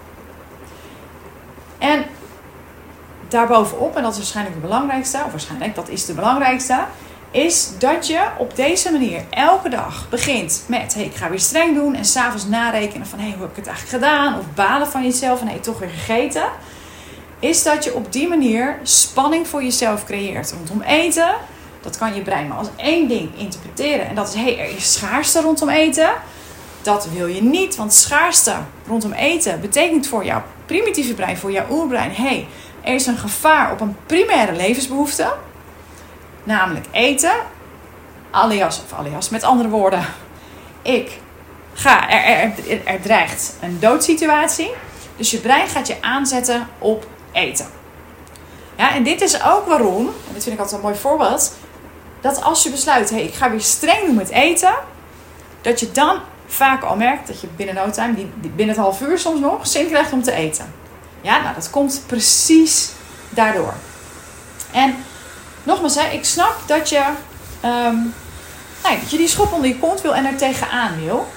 En 1.78 2.04
daarbovenop, 3.28 3.96
en 3.96 4.02
dat 4.02 4.12
is 4.12 4.18
waarschijnlijk 4.18 4.56
de 4.56 4.62
belangrijkste, 4.62 5.22
of 5.24 5.30
waarschijnlijk 5.30 5.74
dat 5.74 5.88
is 5.88 6.06
de 6.06 6.14
belangrijkste, 6.14 6.84
is 7.30 7.78
dat 7.78 8.06
je 8.06 8.26
op 8.38 8.56
deze 8.56 8.92
manier 8.92 9.24
elke 9.30 9.68
dag 9.68 10.08
begint 10.08 10.64
met: 10.66 10.94
hey, 10.94 11.04
ik 11.04 11.14
ga 11.14 11.30
weer 11.30 11.40
streng 11.40 11.74
doen. 11.74 11.94
En 11.94 12.04
s'avonds 12.04 12.46
narekenen 12.46 13.06
van: 13.06 13.18
hey, 13.18 13.30
hoe 13.32 13.40
heb 13.40 13.50
ik 13.50 13.56
het 13.56 13.66
eigenlijk 13.66 14.04
gedaan? 14.04 14.38
Of 14.38 14.44
balen 14.54 14.88
van 14.88 15.02
jezelf 15.02 15.40
en 15.40 15.48
hey, 15.48 15.58
toch 15.58 15.78
weer 15.78 15.88
gegeten. 15.88 16.48
Is 17.38 17.62
dat 17.62 17.84
je 17.84 17.94
op 17.94 18.12
die 18.12 18.28
manier 18.28 18.78
spanning 18.82 19.48
voor 19.48 19.62
jezelf 19.62 20.04
creëert 20.04 20.52
rondom 20.52 20.82
eten. 20.82 21.30
Dat 21.80 21.98
kan 21.98 22.14
je 22.14 22.22
brein 22.22 22.48
maar 22.48 22.58
als 22.58 22.68
één 22.76 23.08
ding 23.08 23.30
interpreteren. 23.36 24.08
En 24.08 24.14
dat 24.14 24.28
is: 24.28 24.34
hey, 24.34 24.58
er 24.58 24.76
is 24.76 24.92
schaarste 24.92 25.40
rondom 25.40 25.68
eten. 25.68 26.10
Dat 26.82 27.08
wil 27.08 27.26
je 27.26 27.42
niet, 27.42 27.76
want 27.76 27.94
schaarste 27.94 28.54
rondom 28.86 29.12
eten 29.12 29.60
betekent 29.60 30.06
voor 30.06 30.24
jouw 30.24 30.42
primitieve 30.66 31.14
brein, 31.14 31.36
voor 31.36 31.52
jouw 31.52 31.66
oerbrein: 31.70 32.10
hey, 32.14 32.46
er 32.80 32.94
is 32.94 33.06
een 33.06 33.18
gevaar 33.18 33.72
op 33.72 33.80
een 33.80 33.96
primaire 34.06 34.52
levensbehoefte 34.52 35.32
namelijk 36.44 36.86
eten. 36.90 37.32
Alias, 38.30 38.82
of 38.84 38.98
alias, 38.98 39.28
met 39.28 39.42
andere 39.42 39.68
woorden, 39.68 40.04
ik 40.82 41.18
ga, 41.72 42.10
er, 42.10 42.52
er, 42.68 42.80
er, 42.84 43.00
dreigt 43.00 43.56
een 43.60 43.78
doodsituatie. 43.80 44.70
Dus 45.16 45.30
je 45.30 45.38
brein 45.38 45.68
gaat 45.68 45.86
je 45.86 45.96
aanzetten 46.00 46.68
op 46.78 47.06
eten. 47.32 47.66
Ja, 48.76 48.94
en 48.94 49.02
dit 49.02 49.20
is 49.20 49.42
ook 49.42 49.66
waarom, 49.66 50.06
en 50.06 50.32
dit 50.32 50.42
vind 50.42 50.54
ik 50.54 50.60
altijd 50.60 50.80
een 50.80 50.86
mooi 50.86 51.00
voorbeeld, 51.00 51.54
dat 52.20 52.42
als 52.42 52.62
je 52.62 52.70
besluit, 52.70 53.10
hey, 53.10 53.22
ik 53.22 53.34
ga 53.34 53.50
weer 53.50 53.60
streng 53.60 54.06
doen 54.06 54.14
met 54.14 54.30
eten, 54.30 54.74
dat 55.60 55.80
je 55.80 55.92
dan 55.92 56.18
vaak 56.46 56.82
al 56.82 56.96
merkt 56.96 57.26
dat 57.26 57.40
je 57.40 57.46
binnen 57.56 57.74
no 57.74 57.90
time, 57.90 58.14
binnen 58.40 58.68
het 58.68 58.76
half 58.76 59.00
uur 59.00 59.18
soms 59.18 59.40
nog, 59.40 59.66
zin 59.66 59.86
krijgt 59.86 60.12
om 60.12 60.22
te 60.22 60.32
eten. 60.32 60.74
Ja, 61.20 61.40
nou 61.42 61.54
dat 61.54 61.70
komt 61.70 62.02
precies 62.06 62.90
daardoor. 63.30 63.74
En 64.72 64.96
nogmaals, 65.62 65.94
hè, 65.94 66.08
ik 66.08 66.24
snap 66.24 66.54
dat 66.66 66.88
je, 66.88 67.04
um, 67.64 68.14
nee, 68.84 68.98
dat 69.00 69.10
je 69.10 69.16
die 69.16 69.28
schop 69.28 69.52
onder 69.52 69.68
je 69.68 69.78
kont 69.78 70.00
wil 70.00 70.14
en 70.14 70.24
er 70.24 70.36
tegenaan 70.36 71.04
wil. 71.04 71.28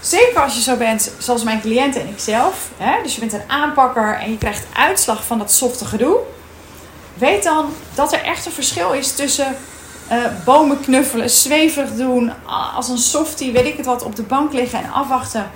Zeker 0.00 0.42
als 0.42 0.54
je 0.54 0.60
zo 0.60 0.76
bent, 0.76 1.10
zoals 1.18 1.42
mijn 1.42 1.60
cliënten 1.60 2.00
en 2.00 2.08
ikzelf. 2.08 2.68
Hè, 2.76 3.02
dus 3.02 3.14
je 3.14 3.20
bent 3.20 3.32
een 3.32 3.50
aanpakker 3.50 4.18
en 4.18 4.30
je 4.30 4.38
krijgt 4.38 4.66
uitslag 4.74 5.24
van 5.24 5.38
dat 5.38 5.52
softe 5.52 5.84
gedoe. 5.84 6.18
Weet 7.14 7.42
dan 7.42 7.74
dat 7.94 8.12
er 8.12 8.22
echt 8.22 8.46
een 8.46 8.52
verschil 8.52 8.92
is 8.92 9.12
tussen 9.12 9.56
uh, 10.12 10.24
bomen 10.44 10.80
knuffelen, 10.80 11.30
zweverig 11.30 11.94
doen, 11.94 12.32
als 12.74 12.88
een 12.88 12.98
softie, 12.98 13.52
weet 13.52 13.66
ik 13.66 13.76
het 13.76 13.86
wat, 13.86 14.02
op 14.02 14.16
de 14.16 14.22
bank 14.22 14.52
liggen 14.52 14.82
en 14.82 14.92
afwachten. 14.92 15.50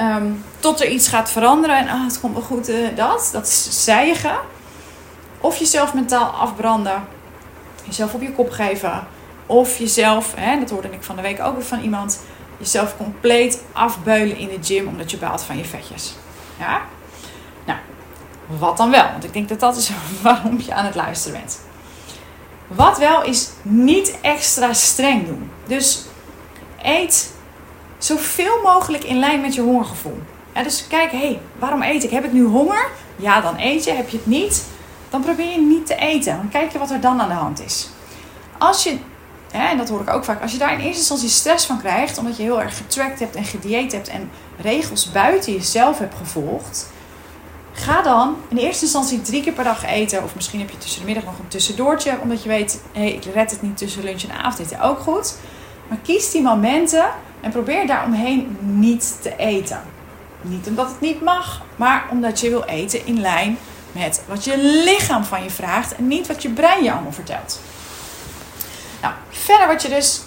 Um, 0.00 0.44
tot 0.58 0.80
er 0.80 0.88
iets 0.88 1.08
gaat 1.08 1.30
veranderen 1.30 1.76
en 1.78 1.88
ah, 1.88 2.04
het 2.04 2.20
komt 2.20 2.32
wel 2.32 2.42
goed, 2.42 2.68
uh, 2.68 2.96
dat. 2.96 3.28
Dat 3.32 3.46
is 3.46 3.84
zijgen. 3.84 4.36
Of 5.40 5.56
jezelf 5.56 5.94
mentaal 5.94 6.26
afbranden. 6.26 7.04
Jezelf 7.84 8.14
op 8.14 8.22
je 8.22 8.32
kop 8.32 8.50
geven. 8.50 9.06
Of 9.46 9.78
jezelf, 9.78 10.34
hè, 10.36 10.58
dat 10.58 10.70
hoorde 10.70 10.90
ik 10.90 11.02
van 11.02 11.16
de 11.16 11.22
week 11.22 11.40
ook 11.40 11.54
weer 11.54 11.64
van 11.64 11.80
iemand. 11.80 12.20
Jezelf 12.56 12.96
compleet 12.96 13.62
afbeulen 13.72 14.36
in 14.36 14.48
de 14.48 14.58
gym 14.60 14.86
omdat 14.86 15.10
je 15.10 15.16
baalt 15.16 15.42
van 15.42 15.56
je 15.56 15.64
vetjes. 15.64 16.14
Ja? 16.58 16.80
Nou, 17.64 17.78
wat 18.46 18.76
dan 18.76 18.90
wel? 18.90 19.10
Want 19.10 19.24
ik 19.24 19.32
denk 19.32 19.48
dat 19.48 19.60
dat 19.60 19.76
is 19.76 19.90
waarom 20.22 20.60
je 20.60 20.74
aan 20.74 20.84
het 20.84 20.94
luisteren 20.94 21.40
bent. 21.40 21.60
Wat 22.68 22.98
wel 22.98 23.24
is 23.24 23.48
niet 23.62 24.18
extra 24.20 24.72
streng 24.72 25.26
doen. 25.26 25.50
Dus 25.66 26.04
eet 26.82 27.32
zoveel 27.98 28.62
mogelijk 28.62 29.04
in 29.04 29.18
lijn 29.18 29.40
met 29.40 29.54
je 29.54 29.60
hongergevoel. 29.60 30.18
Ja, 30.54 30.62
dus 30.62 30.86
kijk, 30.88 31.10
hé, 31.10 31.18
hey, 31.18 31.40
waarom 31.58 31.82
eet 31.82 32.04
ik? 32.04 32.10
Heb 32.10 32.24
ik 32.24 32.32
nu 32.32 32.44
honger? 32.44 32.90
Ja, 33.16 33.40
dan 33.40 33.58
eet 33.58 33.84
je. 33.84 33.92
Heb 33.92 34.08
je 34.08 34.16
het 34.16 34.26
niet? 34.26 34.64
dan 35.10 35.22
probeer 35.22 35.50
je 35.50 35.60
niet 35.60 35.86
te 35.86 35.94
eten. 35.94 36.36
Dan 36.36 36.48
kijk 36.48 36.72
je 36.72 36.78
wat 36.78 36.90
er 36.90 37.00
dan 37.00 37.20
aan 37.20 37.28
de 37.28 37.34
hand 37.34 37.64
is. 37.64 37.88
Als 38.58 38.82
je, 38.82 38.96
en 39.50 39.76
dat 39.76 39.88
hoor 39.88 40.00
ik 40.00 40.10
ook 40.10 40.24
vaak, 40.24 40.42
als 40.42 40.52
je 40.52 40.58
daar 40.58 40.72
in 40.72 40.78
eerste 40.78 40.98
instantie 40.98 41.28
stress 41.28 41.66
van 41.66 41.78
krijgt, 41.78 42.18
omdat 42.18 42.36
je 42.36 42.42
heel 42.42 42.62
erg 42.62 42.76
getracked 42.76 43.18
hebt 43.18 43.34
en 43.34 43.44
gedieet 43.44 43.92
hebt 43.92 44.08
en 44.08 44.30
regels 44.60 45.10
buiten 45.10 45.52
jezelf 45.52 45.98
hebt 45.98 46.14
gevolgd, 46.14 46.90
ga 47.78 48.02
dan 48.02 48.36
in 48.48 48.56
eerste 48.56 48.84
instantie 48.84 49.20
drie 49.20 49.42
keer 49.42 49.52
per 49.52 49.64
dag 49.64 49.84
eten. 49.84 50.24
Of 50.24 50.34
misschien 50.34 50.60
heb 50.60 50.70
je 50.70 50.78
tussen 50.78 51.00
de 51.00 51.06
middag 51.06 51.24
nog 51.24 51.38
een 51.38 51.48
tussendoortje, 51.48 52.18
omdat 52.22 52.42
je 52.42 52.48
weet, 52.48 52.80
hé, 52.92 53.00
hey, 53.00 53.12
ik 53.12 53.24
red 53.24 53.50
het 53.50 53.62
niet 53.62 53.76
tussen 53.76 54.04
lunch 54.04 54.22
en 54.22 54.42
avondeten 54.42 54.80
ook 54.80 54.98
goed. 54.98 55.34
Maar 55.88 55.98
kies 56.02 56.30
die 56.30 56.42
momenten 56.42 57.10
En 57.40 57.50
probeer 57.50 57.86
daaromheen 57.86 58.56
niet 58.60 59.22
te 59.22 59.36
eten. 59.36 59.80
Niet 60.42 60.66
omdat 60.66 60.88
het 60.88 61.00
niet 61.00 61.22
mag, 61.22 61.62
maar 61.76 62.06
omdat 62.10 62.40
je 62.40 62.48
wil 62.48 62.64
eten 62.64 63.06
in 63.06 63.20
lijn 63.20 63.58
met 63.92 64.22
wat 64.28 64.44
je 64.44 64.58
lichaam 64.58 65.24
van 65.24 65.42
je 65.42 65.50
vraagt 65.50 65.96
en 65.96 66.08
niet 66.08 66.26
wat 66.26 66.42
je 66.42 66.48
brein 66.48 66.84
je 66.84 66.92
allemaal 66.92 67.12
vertelt. 67.12 67.60
Nou, 69.02 69.14
verder 69.30 69.66
wat 69.66 69.82
je 69.82 69.88
dus, 69.88 70.22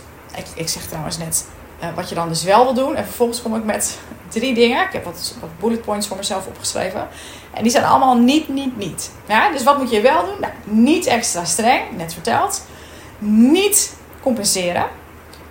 ik, 0.56 0.70
zeg 0.70 0.84
trouwens 0.84 1.18
net 1.18 1.48
uh, 1.84 1.96
wat 1.96 2.10
je 2.10 2.16
dan 2.16 2.28
dus 2.28 2.44
wel 2.44 2.64
wil 2.64 2.74
doen. 2.74 2.96
En 2.96 3.04
vervolgens 3.04 3.42
kom 3.42 3.56
ik 3.56 3.64
met 3.64 4.00
drie 4.32 4.54
dingen. 4.54 4.86
Ik 4.86 4.92
heb 4.92 5.04
wat, 5.04 5.36
bullet 5.60 5.82
points 5.82 6.08
voor 6.08 6.18
mezelf 6.18 6.48
opgeschreven. 6.48 7.08
En 7.54 7.64
die 7.64 7.72
zijn 7.72 7.84
allemaal 7.84 8.18
niet, 8.18 8.48
niet, 8.48 8.78
niet. 8.78 9.12
Ja, 9.28 9.52
dus 9.52 9.64
wat 9.64 9.78
moet 9.78 9.92
je 9.92 10.02
wel 10.02 10.26
doen? 10.26 10.40
Nou, 10.40 10.54
niet 10.64 11.06
extra 11.06 11.46
streng, 11.46 11.84
net 11.98 12.14
verteld. 12.14 12.66
Niet 13.20 13.96
compenseren. 14.22 14.86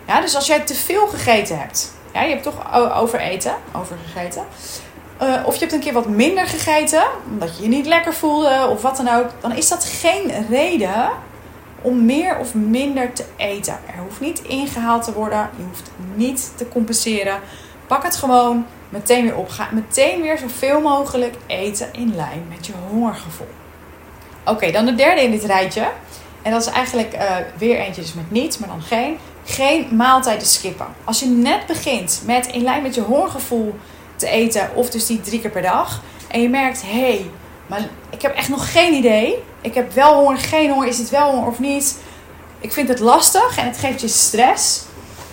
Ja, 0.07 0.21
dus 0.21 0.35
als 0.35 0.47
jij 0.47 0.61
te 0.61 0.75
veel 0.75 1.07
gegeten 1.07 1.59
hebt, 1.59 1.93
ja, 2.13 2.23
je 2.23 2.31
hebt 2.31 2.43
toch 2.43 2.75
overeten, 2.95 3.55
overgegeten. 3.73 4.45
Uh, 5.23 5.43
of 5.45 5.55
je 5.55 5.61
hebt 5.61 5.73
een 5.73 5.81
keer 5.81 5.93
wat 5.93 6.09
minder 6.09 6.47
gegeten, 6.47 7.03
omdat 7.31 7.57
je 7.57 7.63
je 7.63 7.69
niet 7.69 7.87
lekker 7.87 8.15
voelde 8.15 8.69
of 8.71 8.83
wat 8.83 8.97
dan 8.97 9.09
ook, 9.09 9.27
dan 9.41 9.57
is 9.57 9.69
dat 9.69 9.85
geen 9.85 10.47
reden 10.49 11.11
om 11.83 12.05
meer 12.05 12.39
of 12.39 12.55
minder 12.55 13.13
te 13.13 13.25
eten. 13.37 13.79
Er 13.87 14.03
hoeft 14.03 14.21
niet 14.21 14.43
ingehaald 14.43 15.05
te 15.05 15.13
worden, 15.13 15.51
je 15.57 15.63
hoeft 15.63 15.91
niet 16.15 16.53
te 16.57 16.69
compenseren. 16.69 17.41
Pak 17.91 18.03
het 18.03 18.17
gewoon 18.17 18.67
meteen 18.89 19.25
weer 19.25 19.37
op. 19.37 19.49
Ga 19.49 19.69
meteen 19.73 20.23
weer 20.23 20.39
zoveel 20.39 20.81
mogelijk 20.81 21.35
eten 21.47 21.89
in 21.93 22.17
lijn 22.17 22.47
met 22.49 22.67
je 22.67 22.73
hongergevoel. 22.89 23.49
Oké, 24.45 24.71
dan 24.71 24.85
de 24.85 24.95
derde 24.95 25.23
in 25.23 25.31
dit 25.31 25.45
rijtje. 25.45 25.89
En 26.43 26.51
dat 26.51 26.61
is 26.61 26.67
eigenlijk 26.67 27.15
uh, 27.15 27.37
weer 27.59 27.79
eentje 27.79 28.01
dus 28.01 28.15
met 28.15 28.31
niets, 28.31 28.59
maar 28.59 28.69
dan 28.69 28.83
geen. 28.83 29.19
Geen 29.45 29.97
maaltijden 29.97 30.47
skippen. 30.47 30.87
Als 31.05 31.21
je 31.21 31.27
net 31.27 31.67
begint 31.67 32.23
met 32.25 32.47
in 32.47 32.63
lijn 32.63 32.83
met 32.83 32.95
je 32.95 33.01
hongergevoel 33.01 33.75
te 34.17 34.29
eten, 34.29 34.71
of 34.75 34.91
dus 34.91 35.07
die 35.07 35.21
drie 35.21 35.41
keer 35.41 35.51
per 35.51 35.63
dag. 35.63 36.03
En 36.29 36.41
je 36.41 36.49
merkt, 36.49 36.83
hé, 36.83 37.01
hey, 37.01 37.31
maar 37.67 37.89
ik 38.11 38.23
heb 38.23 38.35
echt 38.35 38.49
nog 38.49 38.73
geen 38.73 38.95
idee. 38.95 39.43
Ik 39.61 39.75
heb 39.75 39.93
wel 39.93 40.15
honger, 40.15 40.39
geen 40.39 40.71
honger, 40.71 40.89
is 40.89 40.99
het 40.99 41.11
wel 41.11 41.31
honger 41.31 41.49
of 41.49 41.59
niet? 41.59 41.99
Ik 42.61 42.73
vind 42.73 42.89
het 42.89 42.99
lastig 42.99 43.59
en 43.59 43.67
het 43.67 43.79
geeft 43.79 44.01
je 44.01 44.09
stress. 44.09 44.83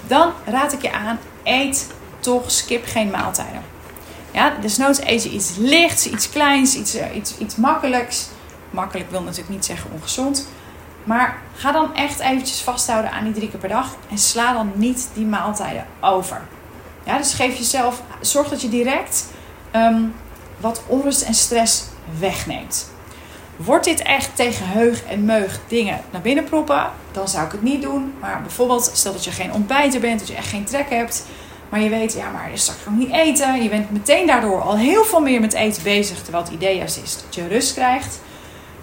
Dan 0.08 0.32
raad 0.46 0.74
ik 0.74 0.82
je 0.82 0.92
aan, 0.92 1.20
eet 1.44 1.96
toch, 2.28 2.52
skip 2.52 2.86
geen 2.86 3.10
maaltijden. 3.10 3.62
Ja, 4.32 4.54
desnoods 4.62 5.00
eet 5.02 5.24
je 5.24 5.30
iets 5.30 5.56
lichts, 5.58 6.08
iets 6.08 6.30
kleins, 6.30 6.76
iets, 6.76 6.96
eh, 6.96 7.16
iets, 7.16 7.38
iets 7.38 7.56
makkelijks. 7.56 8.28
Makkelijk 8.70 9.12
wil 9.12 9.22
natuurlijk 9.22 9.50
niet 9.50 9.66
zeggen 9.66 9.92
ongezond. 9.94 10.48
Maar 11.04 11.42
ga 11.56 11.72
dan 11.72 11.96
echt 11.96 12.20
eventjes 12.20 12.62
vasthouden 12.62 13.12
aan 13.12 13.24
die 13.24 13.34
drie 13.34 13.50
keer 13.50 13.60
per 13.60 13.70
dag. 13.70 13.96
En 14.10 14.18
sla 14.18 14.54
dan 14.54 14.72
niet 14.76 15.10
die 15.14 15.26
maaltijden 15.26 15.86
over. 16.02 16.42
Ja, 17.04 17.18
dus 17.18 17.34
geef 17.34 17.58
jezelf, 17.58 18.02
zorg 18.22 18.50
dat 18.50 18.62
je 18.62 18.70
direct 18.70 19.26
ehm, 19.72 20.02
wat 20.58 20.82
onrust 20.88 21.22
en 21.22 21.34
stress 21.34 21.84
wegneemt. 22.20 22.90
Wordt 23.56 23.86
dit 23.86 24.02
echt 24.02 24.36
tegen 24.36 24.68
heug 24.68 25.04
en 25.04 25.26
meug 25.26 25.60
dingen 25.68 26.02
naar 26.12 26.22
binnen 26.22 26.44
proppen, 26.44 26.92
dan 27.12 27.28
zou 27.28 27.46
ik 27.46 27.52
het 27.52 27.62
niet 27.62 27.82
doen. 27.82 28.14
Maar 28.20 28.42
bijvoorbeeld, 28.42 28.92
stel 28.94 29.12
dat 29.12 29.24
je 29.24 29.32
geen 29.32 29.54
ontbijter 29.54 30.00
bent, 30.00 30.20
dat 30.20 30.28
je 30.28 30.36
echt 30.36 30.48
geen 30.48 30.66
trek 30.66 30.90
hebt. 30.90 31.26
Maar 31.70 31.82
je 31.82 31.90
weet, 31.90 32.14
ja, 32.14 32.30
maar 32.30 32.52
je 32.52 32.58
straks 32.58 32.82
gewoon 32.82 32.98
niet 32.98 33.12
eten. 33.12 33.64
Je 33.64 33.70
bent 33.70 33.92
meteen 33.92 34.28
daardoor 34.28 34.62
al 34.62 34.78
heel 34.78 35.04
veel 35.04 35.20
meer 35.20 35.42
met 35.42 35.54
eten 35.54 35.84
bezig. 35.84 36.22
Terwijl 36.22 36.44
het 36.44 36.54
idee 36.54 36.78
juist 36.78 36.98
is 37.04 37.22
dat 37.24 37.36
je 37.36 37.48
rust 37.48 37.74
krijgt. 37.74 38.20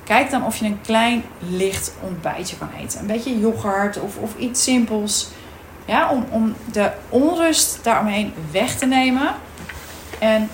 Kijk 0.04 0.30
dan 0.30 0.44
of 0.44 0.56
je 0.56 0.64
een 0.64 0.80
klein 0.80 1.24
licht 1.38 1.92
ontbijtje 2.00 2.56
kan 2.56 2.68
eten. 2.80 3.00
Een 3.00 3.06
beetje 3.06 3.38
yoghurt 3.38 4.00
of, 4.00 4.16
of 4.16 4.36
iets 4.36 4.62
simpels. 4.62 5.28
Ja, 5.84 6.10
om, 6.10 6.26
om 6.30 6.54
de 6.72 6.90
onrust 7.08 7.78
daaromheen 7.82 8.32
weg 8.50 8.78
te 8.78 8.86
nemen. 8.86 9.34
En 10.18 10.50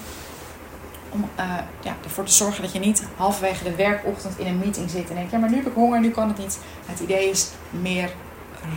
om 1.10 1.28
uh, 1.38 1.44
ja, 1.80 1.96
ervoor 2.04 2.25
te 2.25 2.32
zorgen 2.32 2.62
dat 2.62 2.72
je 2.72 2.78
niet 2.78 3.02
halverwege 3.16 3.64
de 3.64 3.75
werkochtend 3.75 4.38
in 4.38 4.46
een 4.46 4.58
meeting 4.58 4.90
zit 4.90 5.08
en 5.08 5.14
denkt: 5.14 5.30
ja, 5.30 5.38
maar 5.38 5.50
nu 5.50 5.56
heb 5.56 5.66
ik 5.66 5.75
honger, 5.75 6.00
nu 6.00 6.10
kan 6.10 6.28
het 6.28 6.38
niet. 6.38 6.58
Het 6.87 7.00
idee 7.00 7.30
is 7.30 7.49
meer 7.70 8.10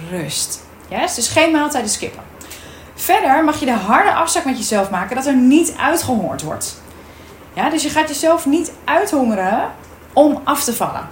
rust. 0.10 0.64
Yes? 0.90 1.16
Dus 1.16 1.28
geen 1.28 1.52
maaltijden 1.52 1.90
skippen. 1.90 2.33
Verder 3.04 3.44
mag 3.44 3.60
je 3.60 3.66
de 3.66 3.72
harde 3.72 4.14
afspraak 4.14 4.46
met 4.46 4.58
jezelf 4.58 4.90
maken 4.90 5.16
dat 5.16 5.26
er 5.26 5.36
niet 5.36 5.74
uitgehongerd 5.78 6.42
wordt. 6.42 6.82
Ja, 7.54 7.70
dus 7.70 7.84
je 7.84 7.90
gaat 7.90 8.08
jezelf 8.08 8.46
niet 8.46 8.72
uithongeren 8.84 9.72
om 10.14 10.42
af 10.44 10.64
te 10.64 10.74
vallen. 10.74 11.10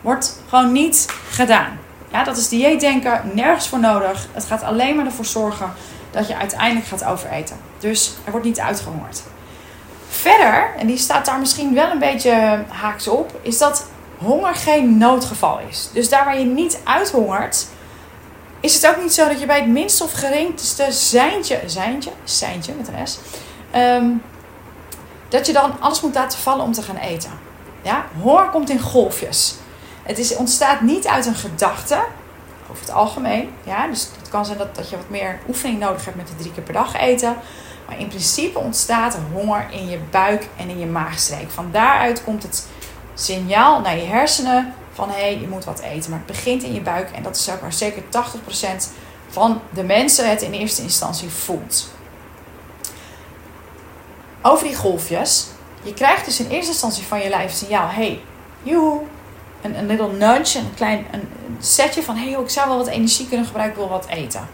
Wordt 0.00 0.42
gewoon 0.48 0.72
niet 0.72 1.06
gedaan. 1.30 1.78
Ja, 2.12 2.24
dat 2.24 2.36
is 2.36 2.48
dieetdenken, 2.48 3.30
nergens 3.32 3.68
voor 3.68 3.78
nodig. 3.80 4.28
Het 4.32 4.44
gaat 4.44 4.62
alleen 4.62 4.96
maar 4.96 5.06
ervoor 5.06 5.24
zorgen 5.24 5.72
dat 6.10 6.28
je 6.28 6.36
uiteindelijk 6.36 6.86
gaat 6.86 7.04
overeten. 7.04 7.56
Dus 7.78 8.14
er 8.24 8.30
wordt 8.30 8.46
niet 8.46 8.60
uitgehongerd. 8.60 9.22
Verder, 10.08 10.74
en 10.78 10.86
die 10.86 10.98
staat 10.98 11.26
daar 11.26 11.38
misschien 11.38 11.74
wel 11.74 11.90
een 11.90 11.98
beetje 11.98 12.64
haaks 12.68 13.08
op, 13.08 13.38
is 13.42 13.58
dat 13.58 13.86
honger 14.18 14.54
geen 14.54 14.98
noodgeval 14.98 15.60
is. 15.68 15.90
Dus 15.92 16.08
daar 16.08 16.24
waar 16.24 16.38
je 16.38 16.44
niet 16.44 16.78
uithongert, 16.84 17.66
is 18.64 18.74
het 18.74 18.86
ook 18.86 19.02
niet 19.02 19.14
zo 19.14 19.28
dat 19.28 19.40
je 19.40 19.46
bij 19.46 19.60
het 19.60 19.68
minste 19.68 20.04
of 20.04 20.12
geringste 20.12 20.86
zijntje, 20.92 21.60
zijntje, 21.66 22.10
zijntje 22.24 22.74
met 22.74 22.88
een 22.88 23.06
S, 23.06 23.18
ehm, 23.70 24.10
dat 25.28 25.46
je 25.46 25.52
dan 25.52 25.80
alles 25.80 26.00
moet 26.00 26.14
laten 26.14 26.38
vallen 26.38 26.64
om 26.64 26.72
te 26.72 26.82
gaan 26.82 26.96
eten. 26.96 27.30
Ja? 27.82 28.06
Honger 28.20 28.48
komt 28.48 28.70
in 28.70 28.80
golfjes. 28.80 29.54
Het 30.02 30.18
is, 30.18 30.36
ontstaat 30.36 30.80
niet 30.80 31.06
uit 31.06 31.26
een 31.26 31.34
gedachte, 31.34 32.04
over 32.70 32.82
het 32.84 32.94
algemeen. 32.94 33.50
Ja? 33.64 33.86
Dus 33.86 34.08
het 34.18 34.28
kan 34.28 34.44
zijn 34.44 34.58
dat, 34.58 34.74
dat 34.74 34.90
je 34.90 34.96
wat 34.96 35.08
meer 35.08 35.38
oefening 35.48 35.78
nodig 35.78 36.04
hebt 36.04 36.16
met 36.16 36.28
de 36.28 36.36
drie 36.36 36.52
keer 36.52 36.62
per 36.62 36.74
dag 36.74 36.96
eten. 36.96 37.36
Maar 37.86 37.98
in 37.98 38.08
principe 38.08 38.58
ontstaat 38.58 39.14
er 39.14 39.20
honger 39.32 39.66
in 39.70 39.88
je 39.88 39.98
buik 40.10 40.48
en 40.56 40.68
in 40.68 40.78
je 40.78 40.86
maagstreek. 40.86 41.50
Van 41.50 41.68
daaruit 41.72 42.24
komt 42.24 42.42
het 42.42 42.68
signaal 43.14 43.80
naar 43.80 43.96
je 43.96 44.06
hersenen 44.06 44.74
van 44.94 45.08
hé, 45.08 45.20
hey, 45.20 45.38
je 45.40 45.48
moet 45.48 45.64
wat 45.64 45.80
eten. 45.80 46.10
Maar 46.10 46.18
het 46.18 46.28
begint 46.28 46.62
in 46.62 46.74
je 46.74 46.80
buik 46.80 47.10
en 47.10 47.22
dat 47.22 47.36
is 47.36 47.50
ook 47.50 47.60
waar 47.60 47.72
zeker 47.72 48.02
80% 48.02 48.06
van 49.28 49.60
de 49.70 49.82
mensen 49.82 50.28
het 50.28 50.42
in 50.42 50.52
eerste 50.52 50.82
instantie 50.82 51.28
voelt. 51.28 51.88
Over 54.42 54.66
die 54.66 54.76
golfjes. 54.76 55.46
Je 55.82 55.94
krijgt 55.94 56.24
dus 56.24 56.40
in 56.40 56.48
eerste 56.48 56.70
instantie 56.70 57.04
van 57.04 57.20
je 57.20 57.28
lijf 57.28 57.48
het 57.48 57.58
signaal: 57.58 57.88
hey, 57.88 58.20
joehoe. 58.62 59.02
Een, 59.62 59.78
een 59.78 59.86
little 59.86 60.12
nudge, 60.12 60.58
een 60.58 60.74
klein 60.74 61.06
een 61.10 61.28
setje 61.60 62.02
van: 62.02 62.16
hey, 62.16 62.30
ik 62.30 62.48
zou 62.48 62.68
wel 62.68 62.76
wat 62.76 62.86
energie 62.86 63.28
kunnen 63.28 63.46
gebruiken, 63.46 63.78
wil 63.78 63.88
wat 63.88 64.06
eten. 64.06 64.48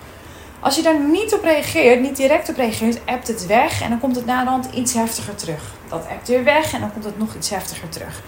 Als 0.61 0.77
je 0.77 0.83
daar 0.83 1.01
niet 1.01 1.35
op 1.35 1.43
reageert, 1.43 2.01
niet 2.01 2.17
direct 2.17 2.49
op 2.49 2.57
reageert, 2.57 3.01
appt 3.05 3.29
het 3.29 3.47
weg 3.47 3.83
en 3.83 3.89
dan 3.91 4.01
komt 4.01 4.17
het 4.17 4.27
na 4.27 4.45
de 4.45 4.51
hand 4.51 4.69
iets 4.75 4.93
heftiger 4.93 5.35
terug. 5.35 5.63
Dat 5.89 6.07
appt 6.11 6.29
weer 6.29 6.45
weg 6.45 6.73
en 6.73 6.81
dan 6.81 6.93
komt 6.93 7.05
het 7.05 7.19
nog 7.19 7.35
iets 7.35 7.51
heftiger 7.51 7.89
terug. 7.89 8.23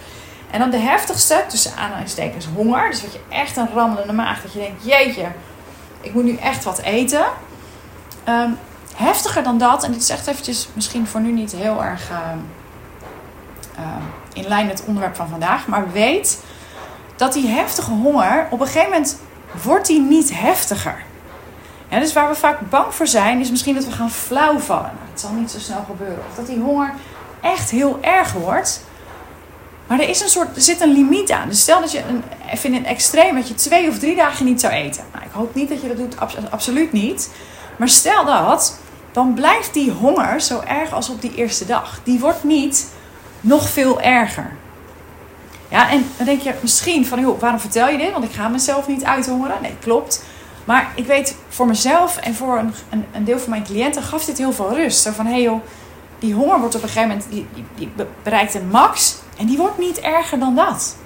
En 0.52 0.58
dan 0.58 0.70
de 0.70 0.78
heftigste, 0.78 1.44
tussen 1.48 1.76
aanhalingstekens, 1.76 2.46
honger. 2.54 2.90
Dus 2.90 3.02
wat 3.02 3.12
je 3.12 3.20
echt 3.28 3.56
een 3.56 3.68
rammelende 3.74 4.12
maag, 4.12 4.42
dat 4.42 4.52
je 4.52 4.58
denkt, 4.58 4.84
jeetje, 4.84 5.26
ik 6.00 6.14
moet 6.14 6.24
nu 6.24 6.36
echt 6.36 6.64
wat 6.64 6.78
eten. 6.78 7.24
Ehm, 8.24 8.50
heftiger 8.94 9.42
dan 9.42 9.58
dat, 9.58 9.84
en 9.84 9.92
dit 9.92 10.02
is 10.02 10.08
echt 10.08 10.26
eventjes 10.26 10.68
misschien 10.72 11.06
voor 11.06 11.20
nu 11.20 11.32
niet 11.32 11.52
heel 11.52 11.84
erg 11.84 12.10
ehm, 12.10 12.38
ehm, 13.76 14.02
in 14.32 14.48
lijn 14.48 14.66
met 14.66 14.78
het 14.78 14.88
onderwerp 14.88 15.16
van 15.16 15.28
vandaag. 15.28 15.66
Maar 15.66 15.92
weet 15.92 16.42
dat 17.16 17.32
die 17.32 17.48
heftige 17.48 17.90
honger, 17.90 18.46
op 18.50 18.60
een 18.60 18.66
gegeven 18.66 18.90
moment 18.90 19.18
wordt 19.62 19.86
die 19.86 20.00
niet 20.00 20.30
heftiger. 20.34 21.02
Ja, 21.88 21.98
dus 21.98 22.12
waar 22.12 22.28
we 22.28 22.34
vaak 22.34 22.70
bang 22.70 22.94
voor 22.94 23.06
zijn, 23.06 23.40
is 23.40 23.50
misschien 23.50 23.74
dat 23.74 23.84
we 23.84 23.92
gaan 23.92 24.10
flauw 24.10 24.58
vallen. 24.58 24.92
Het 25.10 25.20
zal 25.20 25.30
niet 25.32 25.50
zo 25.50 25.58
snel 25.58 25.84
gebeuren. 25.86 26.24
Of 26.30 26.36
dat 26.36 26.46
die 26.46 26.60
honger 26.60 26.94
echt 27.40 27.70
heel 27.70 27.98
erg 28.00 28.32
wordt. 28.32 28.84
Maar 29.92 30.00
er, 30.00 30.08
is 30.08 30.20
een 30.20 30.28
soort, 30.28 30.48
zit 30.54 30.80
een 30.80 30.92
limiet 30.92 31.30
aan. 31.30 31.48
Dus 31.48 31.60
stel 31.60 31.80
dat 31.80 31.92
je 31.92 31.98
een, 31.98 32.22
even 32.50 32.72
in 32.72 32.76
een 32.76 32.86
extreem 32.86 33.34
dat 33.34 33.48
je 33.48 33.54
twee 33.54 33.88
of 33.88 33.98
drie 33.98 34.16
dagen 34.16 34.44
niet 34.44 34.60
zou 34.60 34.72
eten. 34.72 35.04
Nou, 35.12 35.24
ik 35.24 35.30
hoop 35.32 35.54
niet 35.54 35.68
dat 35.68 35.80
je 35.80 35.88
dat 35.88 35.96
doet, 35.96 36.14
absoluut 36.50 36.92
niet. 36.92 37.30
Maar 37.76 37.88
stel 37.88 38.24
dat, 38.24 38.78
dan 39.12 39.34
blijft 39.34 39.74
die 39.74 39.90
honger 39.90 40.40
zo 40.40 40.60
erg 40.60 40.92
als 40.92 41.08
op 41.08 41.20
die 41.20 41.34
eerste 41.34 41.66
dag. 41.66 42.00
Die 42.04 42.20
wordt 42.20 42.44
niet 42.44 42.88
nog 43.40 43.68
veel 43.68 44.00
erger. 44.00 44.56
Ja, 45.68 45.90
en 45.90 46.06
dan 46.16 46.26
denk 46.26 46.40
je 46.40 46.54
misschien 46.60 47.06
van, 47.06 47.20
joh, 47.20 47.40
waarom 47.40 47.60
vertel 47.60 47.88
je 47.88 47.98
dit? 47.98 48.12
Want 48.12 48.24
ik 48.24 48.32
ga 48.32 48.48
mezelf 48.48 48.88
niet 48.88 49.04
uithongeren. 49.04 49.56
Nee, 49.62 49.76
klopt. 49.80 50.24
Maar 50.64 50.92
ik 50.94 51.06
weet 51.06 51.36
voor 51.48 51.66
mezelf 51.66 52.16
en 52.16 52.34
voor 52.34 52.58
een, 52.58 52.74
een, 52.90 53.04
een 53.12 53.24
deel 53.24 53.38
van 53.38 53.50
mijn 53.50 53.64
cliënten 53.64 54.02
gaf 54.02 54.24
dit 54.24 54.38
heel 54.38 54.52
veel 54.52 54.74
rust. 54.74 55.02
Zo 55.02 55.10
van, 55.10 55.26
hé 55.26 55.32
hey 55.32 55.42
joh, 55.42 55.62
die 56.18 56.34
honger 56.34 56.58
wordt 56.60 56.74
op 56.74 56.82
een 56.82 56.88
gegeven 56.88 57.08
moment, 57.08 57.26
die, 57.30 57.46
die, 57.54 57.64
die 57.74 58.06
bereikt 58.22 58.54
een 58.54 58.68
max. 58.68 59.20
En 59.36 59.46
die 59.46 59.56
wordt 59.56 59.78
niet 59.78 60.00
erger 60.00 60.38
dan 60.38 60.54
dat. 60.54 60.96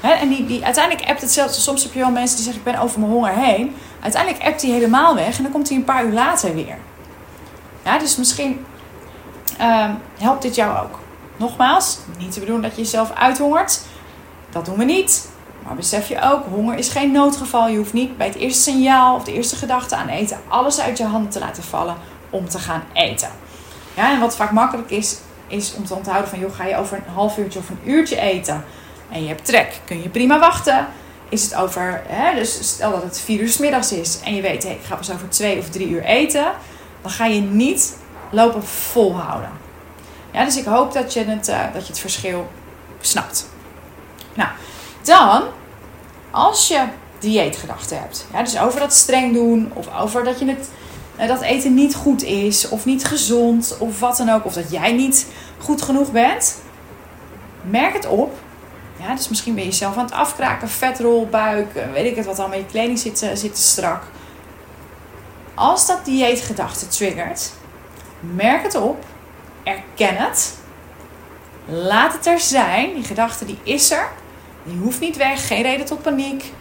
en 0.00 0.28
die, 0.28 0.46
die, 0.46 0.64
uiteindelijk 0.64 1.08
appt 1.08 1.20
het 1.20 1.32
zelfs. 1.32 1.62
Soms 1.62 1.82
heb 1.82 1.92
je 1.92 1.98
wel 1.98 2.10
mensen 2.10 2.36
die 2.36 2.44
zeggen: 2.44 2.62
Ik 2.66 2.72
ben 2.72 2.82
over 2.82 3.00
mijn 3.00 3.12
honger 3.12 3.32
heen. 3.32 3.76
Uiteindelijk 4.00 4.44
appt 4.44 4.62
hij 4.62 4.70
helemaal 4.70 5.14
weg 5.14 5.36
en 5.36 5.42
dan 5.42 5.52
komt 5.52 5.68
hij 5.68 5.76
een 5.76 5.84
paar 5.84 6.04
uur 6.04 6.12
later 6.12 6.54
weer. 6.54 6.78
Ja, 7.84 7.98
dus 7.98 8.16
misschien 8.16 8.64
ehm, 9.58 9.92
helpt 10.18 10.42
dit 10.42 10.54
jou 10.54 10.84
ook. 10.84 10.98
Nogmaals, 11.36 11.98
niet 12.18 12.32
te 12.32 12.40
bedoelen 12.40 12.62
dat 12.62 12.76
je 12.76 12.82
jezelf 12.82 13.12
uithongert. 13.12 13.80
Dat 14.50 14.64
doen 14.64 14.76
we 14.76 14.84
niet. 14.84 15.28
Maar 15.62 15.76
besef 15.76 16.08
je 16.08 16.20
ook, 16.22 16.44
honger 16.44 16.78
is 16.78 16.88
geen 16.88 17.12
noodgeval. 17.12 17.68
Je 17.68 17.76
hoeft 17.76 17.92
niet 17.92 18.16
bij 18.16 18.26
het 18.26 18.36
eerste 18.36 18.62
signaal 18.62 19.14
of 19.14 19.24
de 19.24 19.32
eerste 19.32 19.56
gedachte 19.56 19.96
aan 19.96 20.08
eten 20.08 20.38
alles 20.48 20.80
uit 20.80 20.98
je 20.98 21.04
handen 21.04 21.30
te 21.30 21.38
laten 21.38 21.62
vallen 21.62 21.96
om 22.30 22.48
te 22.48 22.58
gaan 22.58 22.82
eten. 22.92 23.28
Ja, 23.94 24.10
en 24.12 24.20
wat 24.20 24.36
vaak 24.36 24.50
makkelijk 24.50 24.90
is, 24.90 25.16
is 25.48 25.74
om 25.74 25.86
te 25.86 25.94
onthouden 25.94 26.28
van, 26.28 26.38
joh, 26.38 26.54
ga 26.54 26.64
je 26.64 26.76
over 26.76 26.96
een 26.96 27.12
half 27.14 27.38
uurtje 27.38 27.58
of 27.58 27.68
een 27.68 27.80
uurtje 27.84 28.20
eten 28.20 28.64
en 29.10 29.22
je 29.22 29.28
hebt 29.28 29.44
trek, 29.44 29.80
kun 29.84 30.02
je 30.02 30.08
prima 30.08 30.38
wachten. 30.38 30.86
Is 31.28 31.42
het 31.42 31.54
over, 31.54 32.02
hè, 32.06 32.34
dus 32.34 32.68
stel 32.68 32.90
dat 32.90 33.02
het 33.02 33.20
vier 33.20 33.40
uur 33.40 33.48
s 33.48 33.58
middags 33.58 33.92
is 33.92 34.20
en 34.24 34.34
je 34.34 34.42
weet, 34.42 34.62
hey, 34.62 34.72
ik 34.72 34.84
ga 34.84 34.96
pas 34.96 35.12
over 35.12 35.28
twee 35.28 35.58
of 35.58 35.68
drie 35.68 35.88
uur 35.88 36.04
eten, 36.04 36.52
dan 37.02 37.10
ga 37.10 37.26
je 37.26 37.40
niet 37.40 37.96
lopen 38.30 38.64
volhouden. 38.64 39.50
Ja, 40.32 40.44
dus 40.44 40.56
ik 40.56 40.64
hoop 40.64 40.92
dat 40.92 41.12
je 41.12 41.24
het, 41.24 41.48
uh, 41.48 41.60
dat 41.72 41.82
je 41.82 41.92
het 41.92 41.98
verschil 41.98 42.50
snapt. 43.00 43.48
Nou, 44.34 44.48
dan, 45.02 45.42
als 46.30 46.68
je 46.68 46.84
dieetgedachten 47.18 47.98
hebt, 47.98 48.26
ja, 48.32 48.42
dus 48.42 48.58
over 48.58 48.80
dat 48.80 48.92
streng 48.92 49.34
doen 49.34 49.70
of 49.74 49.98
over 50.00 50.24
dat 50.24 50.38
je 50.38 50.46
het 50.46 50.70
dat 51.26 51.40
eten 51.40 51.74
niet 51.74 51.94
goed 51.94 52.22
is 52.22 52.68
of 52.68 52.84
niet 52.84 53.04
gezond 53.04 53.76
of 53.78 54.00
wat 54.00 54.16
dan 54.16 54.28
ook, 54.28 54.44
of 54.44 54.52
dat 54.52 54.70
jij 54.70 54.92
niet 54.92 55.26
goed 55.58 55.82
genoeg 55.82 56.12
bent, 56.12 56.60
merk 57.70 57.92
het 57.92 58.06
op. 58.06 58.38
Ja, 59.00 59.14
dus 59.14 59.28
misschien 59.28 59.54
ben 59.54 59.64
je 59.64 59.72
zelf 59.72 59.96
aan 59.96 60.04
het 60.04 60.12
afkraken, 60.12 60.68
vetrol, 60.68 61.26
buik, 61.26 61.74
eh, 61.74 61.90
weet 61.92 62.10
ik 62.10 62.16
het 62.16 62.26
wat 62.26 62.38
al 62.38 62.48
met 62.48 62.58
je 62.58 62.66
kleding 62.66 62.98
zit, 62.98 63.18
zit 63.18 63.54
te 63.54 63.60
strak. 63.60 64.02
Als 65.54 65.86
dat 65.86 66.04
dieetgedachte 66.04 66.88
triggert, 66.88 67.52
merk 68.20 68.62
het 68.62 68.74
op, 68.74 69.04
erken 69.62 70.16
het, 70.16 70.54
laat 71.64 72.12
het 72.12 72.26
er 72.26 72.40
zijn. 72.40 72.94
Die 72.94 73.04
gedachte 73.04 73.44
die 73.44 73.58
is 73.62 73.90
er, 73.90 74.08
die 74.62 74.78
hoeft 74.78 75.00
niet 75.00 75.16
weg, 75.16 75.46
geen 75.46 75.62
reden 75.62 75.86
tot 75.86 76.02
paniek. 76.02 76.52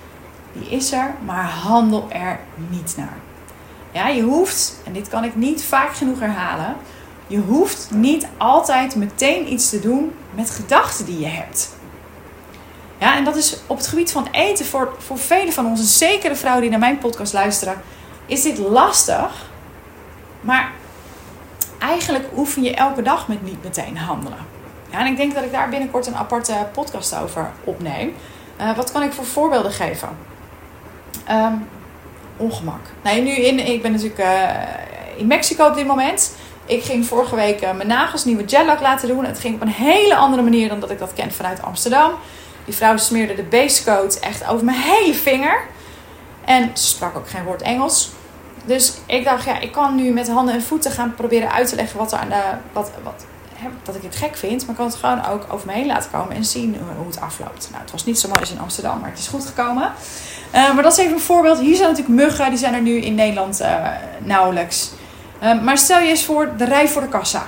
Die 0.53 0.69
is 0.69 0.91
er, 0.91 1.15
maar 1.25 1.43
handel 1.43 2.07
er 2.09 2.39
niet 2.69 2.93
naar. 2.97 3.17
Ja, 3.97 4.07
je 4.07 4.21
hoeft, 4.21 4.75
en 4.83 4.93
dit 4.93 5.09
kan 5.09 5.23
ik 5.23 5.35
niet 5.35 5.63
vaak 5.63 5.95
genoeg 5.95 6.19
herhalen, 6.19 6.75
je 7.27 7.37
hoeft 7.37 7.87
niet 7.91 8.27
altijd 8.37 8.95
meteen 8.95 9.51
iets 9.51 9.69
te 9.69 9.79
doen 9.79 10.13
met 10.35 10.49
gedachten 10.49 11.05
die 11.05 11.19
je 11.19 11.27
hebt. 11.27 11.75
Ja, 12.97 13.15
en 13.15 13.23
dat 13.23 13.35
is 13.35 13.57
op 13.67 13.77
het 13.77 13.87
gebied 13.87 14.11
van 14.11 14.27
eten 14.31 14.65
voor, 14.65 14.95
voor 14.97 15.17
velen 15.17 15.53
van 15.53 15.65
ons, 15.65 15.79
en 15.79 15.85
zeker 15.85 16.29
de 16.29 16.35
vrouwen 16.35 16.61
die 16.61 16.71
naar 16.71 16.79
mijn 16.79 16.97
podcast 16.97 17.33
luisteren, 17.33 17.81
is 18.25 18.41
dit 18.41 18.57
lastig. 18.57 19.49
Maar 20.41 20.71
eigenlijk 21.79 22.25
oefen 22.35 22.63
je 22.63 22.75
elke 22.75 23.01
dag 23.01 23.27
met 23.27 23.43
niet 23.43 23.63
meteen 23.63 23.97
handelen. 23.97 24.45
Ja, 24.89 24.99
en 24.99 25.05
ik 25.05 25.17
denk 25.17 25.33
dat 25.33 25.43
ik 25.43 25.51
daar 25.51 25.69
binnenkort 25.69 26.07
een 26.07 26.15
aparte 26.15 26.67
podcast 26.73 27.15
over 27.15 27.51
opneem. 27.63 28.15
Uh, 28.61 28.75
wat 28.75 28.91
kan 28.91 29.03
ik 29.03 29.13
voor 29.13 29.25
voorbeelden 29.25 29.71
geven? 29.71 30.09
Um, 31.31 31.67
ongemak. 32.37 32.81
Nee, 33.03 33.21
nu 33.21 33.31
in, 33.31 33.59
ik 33.59 33.81
ben 33.81 33.91
natuurlijk 33.91 34.19
uh, 34.19 34.49
in 35.17 35.27
Mexico 35.27 35.67
op 35.67 35.75
dit 35.75 35.87
moment. 35.87 36.35
Ik 36.65 36.83
ging 36.83 37.05
vorige 37.05 37.35
week 37.35 37.63
uh, 37.63 37.71
mijn 37.71 37.87
nagels 37.87 38.25
nieuwe 38.25 38.43
gel 38.45 38.65
laten 38.81 39.07
doen. 39.07 39.25
Het 39.25 39.39
ging 39.39 39.55
op 39.55 39.61
een 39.61 39.67
hele 39.67 40.15
andere 40.15 40.41
manier 40.41 40.69
dan 40.69 40.79
dat 40.79 40.89
ik 40.89 40.99
dat 40.99 41.13
ken 41.13 41.31
vanuit 41.31 41.61
Amsterdam. 41.61 42.11
Die 42.65 42.75
vrouw 42.75 42.97
smeerde 42.97 43.35
de 43.35 43.43
basecoat 43.43 44.19
echt 44.19 44.47
over 44.47 44.65
mijn 44.65 44.77
hele 44.77 45.13
vinger. 45.13 45.61
En 46.45 46.71
ze 46.73 46.87
sprak 46.87 47.17
ook 47.17 47.29
geen 47.29 47.43
woord 47.43 47.61
Engels. 47.61 48.09
Dus 48.65 48.93
ik 49.05 49.23
dacht, 49.23 49.45
ja, 49.45 49.59
ik 49.59 49.71
kan 49.71 49.95
nu 49.95 50.11
met 50.11 50.29
handen 50.29 50.53
en 50.53 50.61
voeten 50.61 50.91
gaan 50.91 51.15
proberen 51.15 51.51
uit 51.51 51.69
te 51.69 51.75
leggen 51.75 51.97
wat 51.97 52.11
er 52.11 52.17
aan 52.17 52.29
de. 52.29 52.43
Wat, 52.71 52.91
wat, 53.03 53.25
dat 53.83 53.95
ik 53.95 54.01
het 54.01 54.15
gek 54.15 54.37
vind. 54.37 54.61
Maar 54.61 54.69
ik 54.69 54.75
kan 54.75 54.85
het 54.85 54.95
gewoon 54.95 55.25
ook 55.25 55.45
over 55.49 55.67
me 55.67 55.73
heen 55.73 55.85
laten 55.85 56.11
komen 56.11 56.35
en 56.35 56.45
zien 56.45 56.77
hoe 56.97 57.07
het 57.07 57.21
afloopt. 57.21 57.67
Nou, 57.71 57.81
het 57.81 57.91
was 57.91 58.05
niet 58.05 58.19
zo 58.19 58.27
mooi 58.27 58.39
als 58.39 58.51
in 58.51 58.59
Amsterdam, 58.59 58.99
maar 58.99 59.09
het 59.09 59.19
is 59.19 59.27
goed 59.27 59.45
gekomen. 59.45 59.91
Uh, 60.55 60.73
maar 60.73 60.83
dat 60.83 60.91
is 60.91 60.97
even 60.97 61.13
een 61.13 61.19
voorbeeld. 61.19 61.59
Hier 61.59 61.75
zijn 61.75 61.89
natuurlijk 61.89 62.15
muggen, 62.15 62.49
die 62.49 62.59
zijn 62.59 62.73
er 62.73 62.81
nu 62.81 63.01
in 63.01 63.15
Nederland 63.15 63.61
uh, 63.61 63.87
nauwelijks. 64.19 64.91
Uh, 65.43 65.61
maar 65.61 65.77
stel 65.77 65.99
je 65.99 66.09
eens 66.09 66.25
voor 66.25 66.51
de 66.57 66.65
rij 66.65 66.87
voor 66.87 67.01
de 67.01 67.07
kassa. 67.07 67.43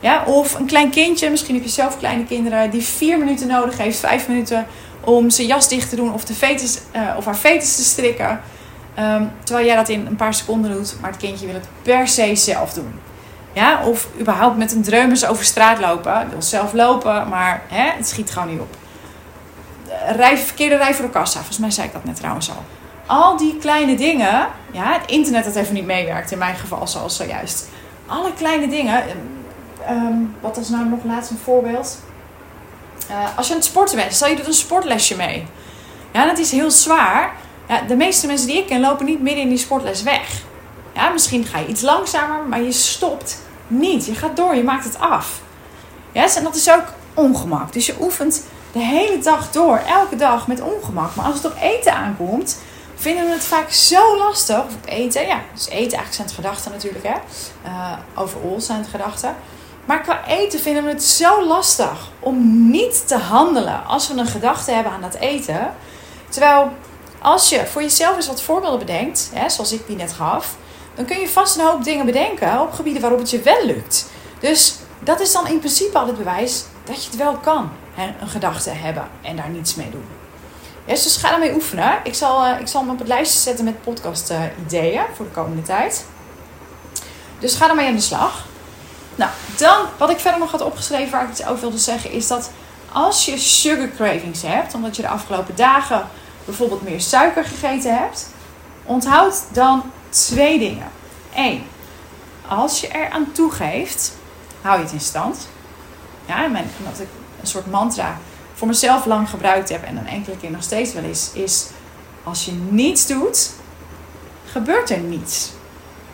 Ja, 0.00 0.24
of 0.24 0.54
een 0.54 0.66
klein 0.66 0.90
kindje, 0.90 1.30
misschien 1.30 1.54
heb 1.54 1.64
je 1.64 1.70
zelf 1.70 1.98
kleine 1.98 2.24
kinderen, 2.24 2.70
die 2.70 2.82
vier 2.82 3.18
minuten 3.18 3.46
nodig 3.46 3.78
heeft, 3.78 3.98
vijf 3.98 4.28
minuten 4.28 4.66
om 5.00 5.30
zijn 5.30 5.46
jas 5.46 5.68
dicht 5.68 5.88
te 5.90 5.96
doen 5.96 6.12
of, 6.12 6.24
de 6.24 6.34
fetus, 6.34 6.78
of 7.16 7.24
haar 7.24 7.34
fetus 7.34 7.76
te 7.76 7.82
strikken. 7.82 8.40
Um, 8.98 9.30
terwijl 9.44 9.66
jij 9.66 9.76
dat 9.76 9.88
in 9.88 10.06
een 10.06 10.16
paar 10.16 10.34
seconden 10.34 10.72
doet, 10.72 10.94
maar 11.00 11.10
het 11.10 11.20
kindje 11.20 11.46
wil 11.46 11.54
het 11.54 11.68
per 11.82 12.08
se 12.08 12.34
zelf 12.34 12.72
doen. 12.72 12.92
Ja, 13.52 13.80
of 13.84 14.08
überhaupt 14.20 14.56
met 14.56 14.72
een 14.72 14.82
dreumes 14.82 15.26
over 15.26 15.44
straat 15.44 15.78
lopen. 15.78 16.30
Wil 16.30 16.42
zelf 16.42 16.72
lopen, 16.72 17.28
maar 17.28 17.62
hè, 17.68 17.90
het 17.96 18.08
schiet 18.08 18.30
gewoon 18.30 18.48
niet 18.48 18.60
op. 18.60 18.76
Rij, 20.16 20.38
verkeerde 20.38 20.76
rij 20.76 20.94
voor 20.94 21.04
de 21.04 21.10
kassa. 21.10 21.36
Volgens 21.38 21.58
mij 21.58 21.70
zei 21.70 21.86
ik 21.86 21.92
dat 21.92 22.04
net 22.04 22.16
trouwens 22.16 22.50
al. 22.50 22.64
Al 23.06 23.36
die 23.36 23.56
kleine 23.56 23.96
dingen. 23.96 24.48
Ja, 24.70 24.92
het 24.92 25.10
internet 25.10 25.44
dat 25.44 25.56
even 25.56 25.74
niet 25.74 25.86
meewerkt 25.86 26.30
in 26.30 26.38
mijn 26.38 26.56
geval 26.56 26.86
zoals 26.86 27.16
zojuist. 27.16 27.68
Alle 28.06 28.32
kleine 28.32 28.68
dingen. 28.68 29.02
Um, 29.90 30.34
wat 30.40 30.56
was 30.56 30.68
nou 30.68 30.88
nog 30.88 31.04
laatst 31.04 31.30
een 31.30 31.38
voorbeeld? 31.44 31.98
Uh, 33.10 33.36
als 33.36 33.46
je 33.46 33.52
aan 33.52 33.58
het 33.58 33.68
sporten 33.68 33.96
bent, 33.96 34.14
stel 34.14 34.28
je 34.28 34.36
doet 34.36 34.46
een 34.46 34.52
sportlesje 34.52 35.16
mee. 35.16 35.46
Ja, 36.12 36.26
dat 36.26 36.38
is 36.38 36.50
heel 36.50 36.70
zwaar. 36.70 37.32
Ja, 37.68 37.80
de 37.80 37.96
meeste 37.96 38.26
mensen 38.26 38.46
die 38.46 38.58
ik 38.58 38.66
ken 38.66 38.80
lopen 38.80 39.06
niet 39.06 39.22
midden 39.22 39.42
in 39.42 39.48
die 39.48 39.58
sportles 39.58 40.02
weg. 40.02 40.42
Ja, 40.94 41.08
misschien 41.08 41.44
ga 41.44 41.58
je 41.58 41.66
iets 41.66 41.82
langzamer, 41.82 42.46
maar 42.48 42.62
je 42.62 42.72
stopt 42.72 43.38
niet. 43.66 44.06
Je 44.06 44.14
gaat 44.14 44.36
door, 44.36 44.54
je 44.54 44.62
maakt 44.62 44.84
het 44.84 44.98
af. 44.98 45.40
Ja, 46.12 46.36
en 46.36 46.42
dat 46.42 46.54
is 46.54 46.70
ook 46.70 46.84
ongemak. 47.14 47.72
Dus 47.72 47.86
je 47.86 47.94
oefent 48.00 48.42
de 48.72 48.78
hele 48.78 49.18
dag 49.18 49.50
door, 49.50 49.76
elke 49.76 50.16
dag 50.16 50.46
met 50.46 50.60
ongemak. 50.60 51.14
Maar 51.14 51.24
als 51.24 51.34
het 51.34 51.44
op 51.44 51.56
eten 51.60 51.94
aankomt, 51.94 52.58
vinden 52.94 53.24
we 53.24 53.30
het 53.30 53.44
vaak 53.44 53.70
zo 53.70 54.18
lastig. 54.18 54.58
Of 54.58 54.74
op 54.74 54.86
eten, 54.86 55.26
ja, 55.26 55.40
dus 55.54 55.64
eten 55.64 55.76
eigenlijk 55.76 56.14
zijn 56.14 56.26
het 56.26 56.36
gedachten 56.36 56.70
natuurlijk, 56.70 57.04
hè. 57.04 57.14
Uh, 57.66 57.92
overal 58.14 58.60
zijn 58.60 58.78
het 58.78 58.88
gedachten. 58.88 59.36
Maar 59.84 60.00
qua 60.00 60.26
eten 60.26 60.60
vinden 60.60 60.84
we 60.84 60.90
het 60.90 61.02
zo 61.04 61.46
lastig 61.46 62.10
om 62.20 62.70
niet 62.70 63.08
te 63.08 63.16
handelen 63.16 63.86
als 63.86 64.08
we 64.08 64.14
een 64.14 64.26
gedachte 64.26 64.72
hebben 64.72 64.92
aan 64.92 65.02
het 65.02 65.14
eten. 65.14 65.74
Terwijl 66.28 66.70
als 67.22 67.48
je 67.48 67.66
voor 67.66 67.82
jezelf 67.82 68.16
eens 68.16 68.26
wat 68.26 68.42
voorbeelden 68.42 68.78
bedenkt, 68.78 69.30
hè, 69.34 69.48
zoals 69.48 69.72
ik 69.72 69.86
die 69.86 69.96
net 69.96 70.12
gaf, 70.12 70.56
dan 71.00 71.08
kun 71.08 71.20
je 71.20 71.28
vast 71.28 71.56
een 71.56 71.64
hoop 71.64 71.84
dingen 71.84 72.06
bedenken 72.06 72.60
op 72.60 72.72
gebieden 72.72 73.02
waarop 73.02 73.18
het 73.18 73.30
je 73.30 73.40
wel 73.40 73.66
lukt. 73.66 74.06
Dus 74.40 74.74
dat 74.98 75.20
is 75.20 75.32
dan 75.32 75.46
in 75.46 75.58
principe 75.58 75.98
al 75.98 76.06
het 76.06 76.16
bewijs 76.16 76.64
dat 76.84 77.04
je 77.04 77.10
het 77.10 77.18
wel 77.18 77.34
kan, 77.34 77.70
hè, 77.94 78.14
een 78.20 78.28
gedachte 78.28 78.70
hebben 78.70 79.08
en 79.22 79.36
daar 79.36 79.48
niets 79.48 79.74
mee 79.74 79.90
doen. 79.90 80.04
dus 80.84 81.16
ga 81.16 81.30
daarmee 81.30 81.54
oefenen. 81.54 81.98
Ik 82.04 82.14
zal, 82.14 82.46
uh, 82.46 82.60
ik 82.60 82.68
zal 82.68 82.80
hem 82.80 82.90
op 82.90 82.98
het 82.98 83.08
lijstje 83.08 83.38
zetten 83.38 83.64
met 83.64 83.82
podcast 83.82 84.30
uh, 84.30 84.42
ideeën 84.66 85.02
voor 85.14 85.24
de 85.24 85.30
komende 85.30 85.62
tijd. 85.62 86.04
Dus 87.38 87.54
ga 87.54 87.66
daarmee 87.66 87.86
aan 87.86 87.94
de 87.94 88.00
slag. 88.00 88.46
Nou, 89.14 89.30
dan 89.56 89.86
wat 89.98 90.10
ik 90.10 90.18
verder 90.18 90.40
nog 90.40 90.50
had 90.50 90.62
opgeschreven 90.62 91.10
waar 91.10 91.24
ik 91.24 91.30
iets 91.30 91.46
over 91.46 91.60
wilde 91.60 91.78
zeggen, 91.78 92.10
is 92.10 92.26
dat 92.26 92.50
als 92.92 93.24
je 93.24 93.38
sugar 93.38 93.90
cravings 93.96 94.42
hebt, 94.42 94.74
omdat 94.74 94.96
je 94.96 95.02
de 95.02 95.08
afgelopen 95.08 95.56
dagen 95.56 96.08
bijvoorbeeld 96.44 96.82
meer 96.82 97.00
suiker 97.00 97.44
gegeten 97.44 97.98
hebt, 97.98 98.28
onthoud 98.84 99.44
dan 99.52 99.82
twee 100.10 100.58
dingen. 100.58 100.90
Eén, 101.34 101.62
als 102.48 102.80
je 102.80 102.88
er 102.88 103.10
aan 103.10 103.32
toegeeft, 103.32 104.12
hou 104.60 104.78
je 104.78 104.84
het 104.84 104.92
in 104.92 105.00
stand. 105.00 105.48
Ja, 106.26 106.44
en 106.44 106.56
ik 106.56 107.08
een 107.40 107.46
soort 107.46 107.66
mantra 107.66 108.18
voor 108.54 108.68
mezelf 108.68 109.04
lang 109.06 109.30
gebruikt 109.30 109.68
heb 109.68 109.82
en 109.82 109.94
dan 109.94 110.06
enkele 110.06 110.36
keer 110.36 110.50
nog 110.50 110.62
steeds 110.62 110.92
wel 110.92 111.04
is, 111.04 111.30
is 111.32 111.66
als 112.22 112.44
je 112.44 112.52
niets 112.52 113.06
doet, 113.06 113.50
gebeurt 114.46 114.90
er 114.90 114.98
niets. 114.98 115.50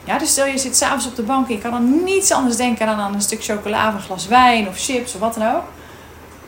Ja, 0.05 0.19
dus 0.19 0.31
stel 0.31 0.47
je 0.47 0.59
zit 0.59 0.77
s'avonds 0.77 1.07
op 1.07 1.17
de 1.17 1.23
bank 1.23 1.49
en 1.49 1.55
je 1.55 1.61
kan 1.61 1.71
dan 1.71 2.05
niets 2.05 2.33
anders 2.33 2.57
denken 2.57 2.87
dan 2.87 2.99
aan 2.99 3.15
een 3.15 3.21
stuk 3.21 3.45
chocola 3.45 3.89
of 3.89 3.95
een 3.95 4.01
glas 4.01 4.27
wijn 4.27 4.69
of 4.69 4.79
chips 4.79 5.15
of 5.15 5.21
wat 5.21 5.35
dan 5.35 5.55
ook. 5.55 5.65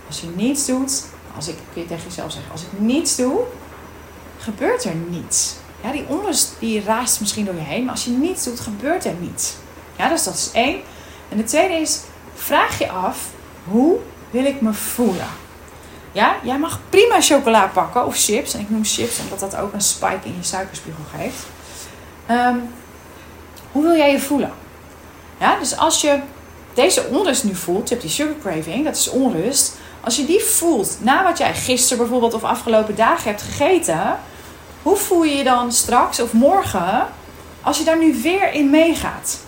Als 0.07 0.21
je 0.21 0.27
niets 0.35 0.67
doet, 0.67 1.05
als 1.37 1.49
ik, 1.49 1.57
kun 1.73 1.83
je 1.83 1.89
tegen 1.89 2.05
jezelf 2.05 2.33
zeggen, 2.33 2.53
als 2.53 2.63
ik 2.63 2.79
niets 2.79 3.17
doe, 3.17 3.41
gebeurt 4.39 4.85
er 4.85 4.95
niets. 4.95 5.55
Ja, 5.83 5.93
die 5.93 6.05
onrust 6.09 6.53
die 6.59 6.85
raast 6.85 7.21
misschien 7.21 7.45
door 7.45 7.55
je 7.55 7.61
heen, 7.61 7.85
maar 7.85 7.95
als 7.95 8.05
je 8.05 8.11
niets 8.11 8.45
doet, 8.45 8.61
gebeurt 8.61 9.05
er 9.05 9.15
niets. 9.21 9.55
Ja, 9.97 10.09
dus 10.09 10.25
dat 10.25 10.35
is 10.35 10.51
één. 10.53 10.81
En 11.29 11.37
de 11.37 11.45
tweede 11.45 11.75
is, 11.75 12.01
vraag 12.35 12.79
je 12.79 12.91
af, 12.91 13.19
hoe 13.65 13.99
wil 14.31 14.45
ik 14.45 14.61
me 14.61 14.73
voelen? 14.73 15.29
Ja, 16.13 16.37
jij 16.43 16.59
mag 16.59 16.81
prima 16.91 17.21
chocola 17.21 17.67
pakken 17.67 18.07
of 18.07 18.17
chips. 18.17 18.55
En 18.55 18.61
ik 18.61 18.71
noem 18.71 18.85
chips 18.85 19.19
omdat 19.21 19.41
dat 19.41 19.57
ook 19.57 19.73
een 19.73 19.81
spike 19.81 20.19
in 20.25 20.35
je 20.37 20.43
suikerspiegel 20.43 21.03
geeft. 21.17 21.47
Um, 22.31 22.73
hoe 23.73 23.83
wil 23.83 23.97
jij 23.97 24.13
je 24.13 24.21
voelen? 24.21 24.53
Ja, 25.41 25.59
dus 25.59 25.77
als 25.77 26.01
je 26.01 26.21
deze 26.75 27.07
onrust 27.07 27.45
nu 27.45 27.55
voelt, 27.55 27.89
je 27.89 27.95
hebt 27.95 28.07
die 28.07 28.17
sugar 28.17 28.35
craving, 28.41 28.85
dat 28.85 28.97
is 28.97 29.09
onrust. 29.09 29.77
Als 30.01 30.17
je 30.17 30.25
die 30.25 30.45
voelt 30.45 30.97
na 31.01 31.23
wat 31.23 31.39
jij 31.39 31.55
gisteren 31.55 31.99
bijvoorbeeld 31.99 32.35
of 32.35 32.45
afgelopen 32.45 32.97
dagen 32.97 33.31
hebt 33.31 33.43
gegeten, 33.43 34.19
hoe 34.89 34.97
voel 34.97 35.25
je 35.25 35.37
je 35.37 35.45
dan 35.45 35.73
straks 35.73 36.21
of 36.21 36.33
morgen 36.33 37.07
als 37.63 37.79
je 37.79 37.85
daar 37.85 37.99
nu 37.99 38.23
weer 38.23 38.53
in 38.53 38.71
meegaat? 38.71 39.41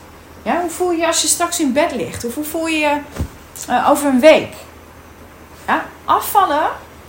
Ja, 0.42 0.60
hoe 0.60 0.70
voel 0.70 0.90
je 0.90 0.98
je 0.98 1.06
als 1.06 1.22
je 1.22 1.28
straks 1.28 1.60
in 1.60 1.72
bed 1.72 1.94
ligt? 1.94 2.24
Of 2.24 2.34
hoe 2.34 2.44
voel 2.44 2.66
je 2.66 2.78
je 2.78 2.98
uh, 3.70 3.90
over 3.90 4.06
een 4.06 4.20
week? 4.20 4.54
Ja, 5.66 5.84
afvallen 6.04 6.68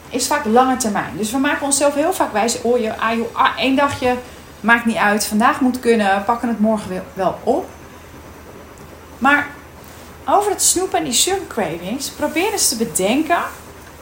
is 0.09 0.27
vaak 0.27 0.45
lange 0.45 0.77
termijn. 0.77 1.17
Dus 1.17 1.31
we 1.31 1.37
maken 1.37 1.65
onszelf 1.65 1.93
heel 1.93 2.13
vaak 2.13 2.31
wijs. 2.31 2.61
Oh, 2.61 2.79
je, 2.79 2.97
ah, 2.97 3.19
ah, 3.31 3.57
één 3.57 3.75
dagje 3.75 4.15
maakt 4.59 4.85
niet 4.85 4.95
uit. 4.95 5.25
Vandaag 5.25 5.59
moet 5.59 5.79
kunnen. 5.79 6.23
Pakken 6.23 6.47
het 6.47 6.59
morgen 6.59 7.03
wel 7.13 7.39
op. 7.43 7.69
Maar 9.17 9.47
over 10.25 10.51
het 10.51 10.61
snoepen 10.61 10.97
en 10.97 11.03
die 11.03 11.13
sugar 11.13 11.47
cravings. 11.47 12.09
Probeer 12.09 12.51
eens 12.51 12.69
te 12.69 12.77
bedenken 12.77 13.41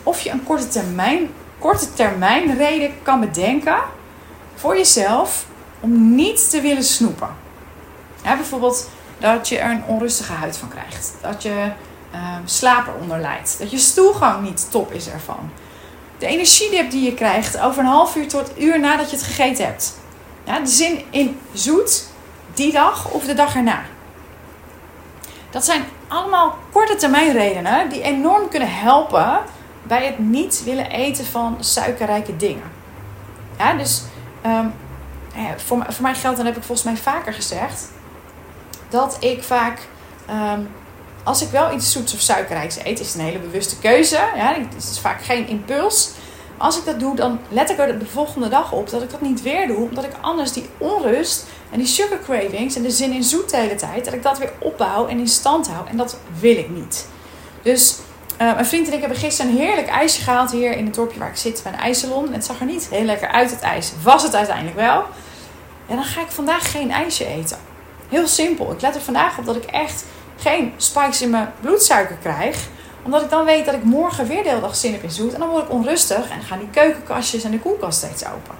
of 0.04 0.22
je 0.22 0.30
een 0.30 0.44
korte 0.44 0.68
termijn, 0.68 1.30
korte 1.60 1.94
termijn 1.94 2.58
reden 2.58 2.94
kan 3.04 3.20
bedenken 3.20 3.98
voor 4.60 4.78
jezelf 4.78 5.46
om 5.80 6.16
niet 6.16 6.50
te 6.50 6.62
willen 6.62 6.84
snoepen. 6.84 7.30
Bijvoorbeeld 8.24 8.90
dat 9.18 9.50
je 9.50 9.58
er 9.58 9.72
een 9.72 9.84
onrustige 9.86 10.34
huid 10.34 10.58
van 10.58 10.70
krijgt. 10.70 11.14
Dat 11.22 11.44
je 11.44 11.72
uh, 12.14 12.36
slaap 12.46 12.88
eronder. 12.88 13.22
Dat 13.60 13.72
je 13.72 13.78
stoelgang 13.78 14.42
niet 14.42 14.72
top 14.72 14.92
is 14.92 15.10
ervan. 15.10 15.52
De 16.18 16.26
energiedip 16.26 16.92
die 16.92 17.04
je 17.04 17.14
krijgt 17.14 17.60
over 17.60 17.80
een 17.80 17.90
half 17.90 18.16
uur 18.16 18.28
tot 18.28 18.52
uur 18.58 18.80
nadat 18.80 19.10
je 19.10 19.16
het 19.16 19.26
gegeten 19.26 19.66
hebt. 19.66 19.98
Ja, 20.44 20.60
de 20.60 20.70
zin 20.70 21.04
in 21.10 21.40
zoet 21.54 22.08
die 22.54 22.72
dag 22.72 23.12
of 23.12 23.26
de 23.26 23.34
dag 23.34 23.56
erna. 23.56 23.82
Dat 25.50 25.66
zijn 25.66 25.84
allemaal 26.08 26.58
korte 26.72 26.96
termijn 26.96 27.32
redenen 27.32 27.90
die 27.90 28.02
enorm 28.02 28.50
kunnen 28.50 28.72
helpen 28.72 29.40
bij 29.84 30.06
het 30.06 30.20
niet 30.20 30.64
willen 30.64 30.90
eten 30.90 31.26
van 31.26 31.58
suikerrijke 31.60 32.38
dingen. 32.38 32.72
Ja, 33.58 33.74
dus 33.74 34.04
um, 34.46 34.74
voor, 35.58 35.86
voor 35.88 36.04
mij 36.04 36.16
geldt, 36.16 36.38
dan 36.38 36.46
heb 36.46 36.58
ik 36.58 36.64
volgens 36.64 36.88
mij 36.88 36.98
vaker 36.98 37.34
gezegd, 37.34 37.88
dat 38.90 39.18
ik 39.20 39.44
vaak, 39.44 39.80
um, 40.30 40.70
als 41.24 41.42
ik 41.42 41.50
wel 41.50 41.74
iets 41.74 41.92
zoets 41.92 42.14
of 42.14 42.20
suikerrijks 42.20 42.78
eet, 42.84 43.00
is 43.00 43.14
een 43.14 43.22
hele 43.22 43.40
bewuste 43.40 43.80
keuze. 43.80 44.20
Ja, 44.36 44.54
het 44.54 44.84
is 44.92 45.00
vaak 45.00 45.24
geen 45.24 45.48
impuls. 45.48 46.12
Als 46.58 46.78
ik 46.78 46.86
dat 46.86 47.00
doe, 47.00 47.16
dan 47.16 47.40
let 47.50 47.70
ik 47.70 47.78
er 47.78 48.00
de 48.00 48.06
volgende 48.06 48.50
dag 48.50 48.72
op 48.72 48.90
dat 48.90 49.02
ik 49.02 49.12
dat 49.12 49.22
niet 49.22 49.42
weer 49.42 49.68
doe. 49.68 49.90
Omdat 49.90 50.04
ik 50.04 50.12
anders 50.22 50.52
die 50.52 50.70
onrust 50.78 51.46
en 51.72 51.78
die 51.78 51.88
sugar 51.88 52.20
cravings 52.20 52.76
en 52.76 52.82
de 52.82 52.92
zin 52.92 53.12
in 53.12 53.24
zoet 53.24 53.50
de 53.50 53.58
hele 53.58 53.76
tijd, 53.76 54.06
dat 54.06 54.14
ik 54.14 54.24
dat 54.24 54.38
weer 54.38 54.52
opbouw 54.60 55.08
en 55.08 55.20
in 55.20 55.28
stand 55.28 55.68
hou. 55.68 55.88
En 55.88 55.98
dat 55.98 56.18
wil 56.40 56.58
ik 56.58 56.70
niet. 56.70 57.08
Dus 57.62 57.98
uh, 58.42 58.54
mijn 58.54 58.66
vriend 58.66 58.88
en 58.88 58.94
ik 58.94 59.00
hebben 59.00 59.18
gisteren 59.18 59.52
een 59.52 59.58
heerlijk 59.58 59.88
ijsje 59.88 60.22
gehaald 60.22 60.52
hier 60.52 60.72
in 60.72 60.86
het 60.86 60.96
dorpje 60.96 61.20
waar 61.20 61.30
ik 61.30 61.36
zit 61.36 61.64
bij 61.64 61.72
een 61.72 61.80
ijssalon. 61.80 62.34
Het 62.34 62.46
zag 62.46 62.60
er 62.60 62.66
niet 62.66 62.88
heel 62.90 63.04
lekker 63.04 63.28
uit, 63.28 63.52
het 63.52 63.62
ijs. 63.62 63.92
Was 64.04 64.24
het 64.24 64.36
uiteindelijk 64.36 64.76
wel. 64.76 65.04
En 65.88 65.96
dan 65.96 66.04
ga 66.04 66.22
ik 66.22 66.30
vandaag 66.30 66.72
geen 66.72 66.92
ijsje 66.92 67.26
eten. 67.26 67.58
Heel 68.10 68.28
simpel. 68.28 68.72
Ik 68.72 68.82
let 68.82 68.96
er 68.96 69.02
vandaag 69.02 69.38
op 69.38 69.46
dat 69.46 69.56
ik 69.56 69.64
echt 69.64 70.06
geen 70.38 70.74
spikes 70.78 71.22
in 71.22 71.30
mijn 71.30 71.52
bloedsuiker 71.62 72.16
krijg. 72.16 72.68
Omdat 73.04 73.22
ik 73.22 73.30
dan 73.30 73.46
weet 73.46 73.66
dat 73.66 73.74
ik 73.74 73.84
morgen 73.84 74.28
weer 74.28 74.44
de 74.44 74.50
hele 74.50 74.62
dag 74.62 74.76
zin 74.76 74.92
heb 74.92 75.04
in 75.04 75.12
zoet. 75.12 75.34
En 75.34 75.40
dan 75.40 75.50
word 75.50 75.64
ik 75.64 75.72
onrustig 75.72 76.30
en 76.30 76.42
gaan 76.42 76.60
die 76.60 76.70
keukenkastjes 76.70 77.44
en 77.44 77.52
de 77.52 77.60
koelkast 77.60 77.98
steeds 77.98 78.26
open. 78.26 78.56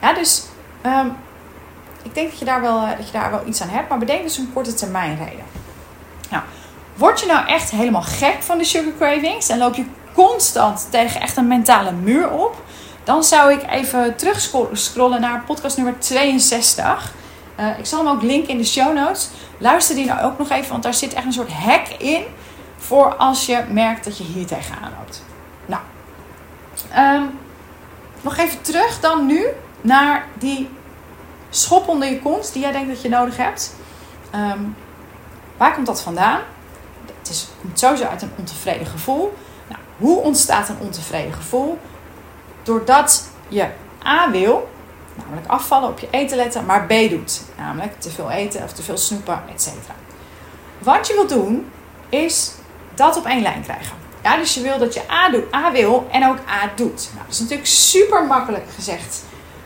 Ja, 0.00 0.12
dus 0.12 0.42
um, 0.86 1.16
ik 2.02 2.14
denk 2.14 2.30
dat 2.30 2.38
je, 2.38 2.44
daar 2.44 2.60
wel, 2.60 2.82
eh, 2.82 2.96
dat 2.96 3.06
je 3.06 3.12
daar 3.12 3.30
wel 3.30 3.46
iets 3.46 3.62
aan 3.62 3.68
hebt. 3.68 3.88
Maar 3.88 3.98
bedenk 3.98 4.22
dus 4.22 4.36
een 4.36 4.52
korte 4.52 4.74
termijn 4.74 5.18
reden. 5.18 5.63
Word 6.94 7.20
je 7.20 7.26
nou 7.26 7.46
echt 7.46 7.70
helemaal 7.70 8.02
gek 8.02 8.36
van 8.40 8.58
de 8.58 8.64
sugar 8.64 8.92
cravings 8.98 9.48
en 9.48 9.58
loop 9.58 9.74
je 9.74 9.84
constant 10.14 10.86
tegen 10.90 11.20
echt 11.20 11.36
een 11.36 11.46
mentale 11.46 11.92
muur 11.92 12.30
op, 12.30 12.62
dan 13.04 13.24
zou 13.24 13.52
ik 13.52 13.70
even 13.70 14.16
terugscrollen 14.16 15.20
naar 15.20 15.42
podcast 15.46 15.76
nummer 15.76 15.98
62. 15.98 17.12
Uh, 17.60 17.78
ik 17.78 17.86
zal 17.86 18.04
hem 18.04 18.14
ook 18.14 18.22
linken 18.22 18.48
in 18.48 18.58
de 18.58 18.64
show 18.64 18.94
notes. 18.94 19.28
Luister 19.58 19.94
die 19.94 20.04
nou 20.04 20.22
ook 20.22 20.38
nog 20.38 20.50
even, 20.50 20.70
want 20.70 20.82
daar 20.82 20.94
zit 20.94 21.14
echt 21.14 21.24
een 21.24 21.32
soort 21.32 21.52
hack 21.52 21.88
in 21.88 22.24
voor 22.76 23.14
als 23.14 23.46
je 23.46 23.64
merkt 23.68 24.04
dat 24.04 24.18
je 24.18 24.24
hier 24.24 24.46
tegenaan 24.46 24.92
loopt. 24.98 25.22
Nou, 25.66 25.82
um, 26.96 27.38
nog 28.20 28.36
even 28.36 28.62
terug 28.62 29.00
dan 29.00 29.26
nu 29.26 29.46
naar 29.80 30.26
die 30.38 30.68
schop 31.50 31.88
onder 31.88 32.08
je 32.08 32.20
kont 32.20 32.52
die 32.52 32.62
jij 32.62 32.72
denkt 32.72 32.88
dat 32.88 33.02
je 33.02 33.08
nodig 33.08 33.36
hebt. 33.36 33.74
Um, 34.34 34.76
waar 35.56 35.74
komt 35.74 35.86
dat 35.86 36.02
vandaan? 36.02 36.40
Het 37.24 37.32
is, 37.32 37.48
komt 37.60 37.78
sowieso 37.78 38.04
uit 38.04 38.22
een 38.22 38.32
ontevreden 38.38 38.86
gevoel. 38.86 39.34
Nou, 39.68 39.80
hoe 39.96 40.20
ontstaat 40.20 40.68
een 40.68 40.78
ontevreden 40.80 41.32
gevoel? 41.32 41.78
Doordat 42.62 43.28
je 43.48 43.68
A 44.06 44.30
wil, 44.30 44.68
namelijk 45.14 45.46
afvallen, 45.46 45.88
op 45.88 45.98
je 45.98 46.08
eten 46.10 46.36
letten, 46.36 46.66
maar 46.66 46.86
B 46.86 46.90
doet, 47.10 47.42
namelijk 47.56 48.00
te 48.00 48.10
veel 48.10 48.30
eten 48.30 48.62
of 48.62 48.72
te 48.72 48.82
veel 48.82 48.96
snoepen, 48.96 49.42
etc. 49.52 49.68
Wat 50.78 51.06
je 51.06 51.12
wilt 51.14 51.28
doen, 51.28 51.70
is 52.08 52.52
dat 52.94 53.16
op 53.16 53.26
één 53.26 53.42
lijn 53.42 53.62
krijgen. 53.62 53.96
Ja, 54.22 54.36
dus 54.36 54.54
je 54.54 54.62
wil 54.62 54.78
dat 54.78 54.94
je 54.94 55.10
A, 55.10 55.30
doet, 55.30 55.54
A 55.54 55.72
wil 55.72 56.06
en 56.10 56.28
ook 56.28 56.38
A 56.48 56.70
doet. 56.76 57.08
Nou, 57.12 57.24
dat 57.24 57.34
is 57.34 57.40
natuurlijk 57.40 57.68
super 57.68 58.26
makkelijk 58.26 58.64
gezegd 58.74 59.22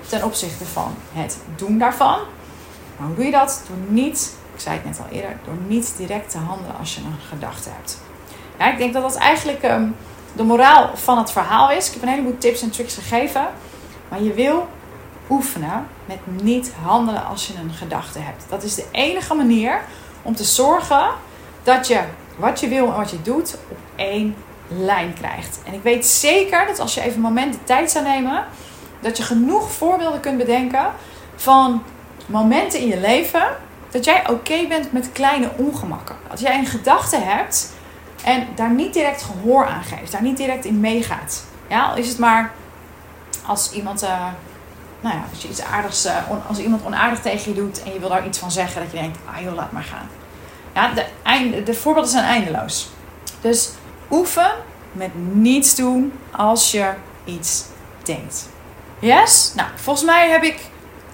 ten 0.08 0.24
opzichte 0.24 0.64
van 0.64 0.94
het 1.12 1.38
doen 1.56 1.78
daarvan. 1.78 2.18
Maar 2.96 3.06
hoe 3.06 3.16
doe 3.16 3.24
je 3.24 3.30
dat? 3.30 3.62
Door 3.68 3.76
niet 3.88 4.36
ik 4.58 4.64
zei 4.64 4.76
het 4.76 4.84
net 4.84 4.98
al 4.98 5.16
eerder, 5.16 5.36
door 5.44 5.54
niet 5.66 5.94
direct 5.96 6.30
te 6.30 6.38
handelen 6.38 6.78
als 6.78 6.94
je 6.94 7.00
een 7.00 7.18
gedachte 7.28 7.68
hebt. 7.72 7.98
Ja, 8.58 8.72
ik 8.72 8.78
denk 8.78 8.92
dat 8.92 9.02
dat 9.02 9.16
eigenlijk 9.16 9.62
um, 9.62 9.96
de 10.32 10.42
moraal 10.42 10.96
van 10.96 11.18
het 11.18 11.30
verhaal 11.30 11.70
is. 11.70 11.86
Ik 11.86 11.92
heb 11.92 12.02
een 12.02 12.08
heleboel 12.08 12.38
tips 12.38 12.62
en 12.62 12.70
tricks 12.70 12.94
gegeven. 12.94 13.46
Maar 14.08 14.22
je 14.22 14.34
wil 14.34 14.68
oefenen 15.30 15.86
met 16.04 16.18
niet 16.42 16.72
handelen 16.82 17.26
als 17.26 17.46
je 17.46 17.54
een 17.62 17.72
gedachte 17.72 18.18
hebt. 18.18 18.44
Dat 18.48 18.62
is 18.62 18.74
de 18.74 18.84
enige 18.90 19.34
manier 19.34 19.80
om 20.22 20.34
te 20.34 20.44
zorgen 20.44 21.08
dat 21.62 21.86
je 21.86 22.00
wat 22.36 22.60
je 22.60 22.68
wil 22.68 22.86
en 22.86 22.96
wat 22.96 23.10
je 23.10 23.22
doet 23.22 23.58
op 23.68 23.78
één 23.96 24.34
lijn 24.68 25.14
krijgt. 25.14 25.60
En 25.64 25.74
ik 25.74 25.82
weet 25.82 26.06
zeker 26.06 26.66
dat 26.66 26.78
als 26.78 26.94
je 26.94 27.00
even 27.00 27.14
een 27.14 27.20
moment 27.20 27.52
de 27.52 27.64
tijd 27.64 27.90
zou 27.90 28.04
nemen, 28.04 28.44
dat 29.00 29.16
je 29.16 29.22
genoeg 29.22 29.72
voorbeelden 29.72 30.20
kunt 30.20 30.38
bedenken 30.38 30.86
van 31.36 31.82
momenten 32.26 32.80
in 32.80 32.86
je 32.86 33.00
leven 33.00 33.66
dat 33.90 34.04
jij 34.04 34.28
oké 34.28 34.66
bent 34.68 34.92
met 34.92 35.12
kleine 35.12 35.50
ongemakken. 35.56 36.16
Als 36.30 36.40
jij 36.40 36.58
een 36.58 36.66
gedachte 36.66 37.16
hebt 37.16 37.72
en 38.24 38.46
daar 38.54 38.70
niet 38.70 38.92
direct 38.92 39.22
gehoor 39.22 39.66
aan 39.66 39.82
geeft, 39.82 40.12
daar 40.12 40.22
niet 40.22 40.36
direct 40.36 40.64
in 40.64 40.80
meegaat. 40.80 41.44
Ja, 41.68 41.94
is 41.94 42.08
het 42.08 42.18
maar 42.18 42.52
als 43.46 43.72
iemand, 43.72 44.02
uh, 44.02 44.26
nou 45.00 45.14
ja, 45.14 45.22
als 45.30 45.42
je 45.42 45.48
iets 45.48 45.62
aardigs, 45.62 46.06
uh, 46.06 46.12
als 46.48 46.58
iemand 46.58 46.84
onaardig 46.84 47.20
tegen 47.20 47.50
je 47.54 47.60
doet 47.60 47.82
en 47.82 47.92
je 47.92 47.98
wil 47.98 48.08
daar 48.08 48.26
iets 48.26 48.38
van 48.38 48.50
zeggen, 48.50 48.82
dat 48.82 48.90
je 48.90 48.98
denkt, 48.98 49.18
ah 49.34 49.42
joh, 49.42 49.54
laat 49.54 49.72
maar 49.72 49.82
gaan. 49.82 50.08
Ja, 50.74 50.92
de, 50.92 51.04
einde, 51.22 51.62
de 51.62 51.74
voorbeelden 51.74 52.10
zijn 52.10 52.24
eindeloos. 52.24 52.88
Dus 53.40 53.70
oefen 54.10 54.50
met 54.92 55.10
niets 55.32 55.74
doen 55.74 56.12
als 56.30 56.70
je 56.70 56.92
iets 57.24 57.64
denkt. 58.02 58.48
Yes? 58.98 59.52
Nou, 59.54 59.68
volgens 59.74 60.06
mij 60.06 60.30
heb 60.30 60.42
ik 60.42 60.60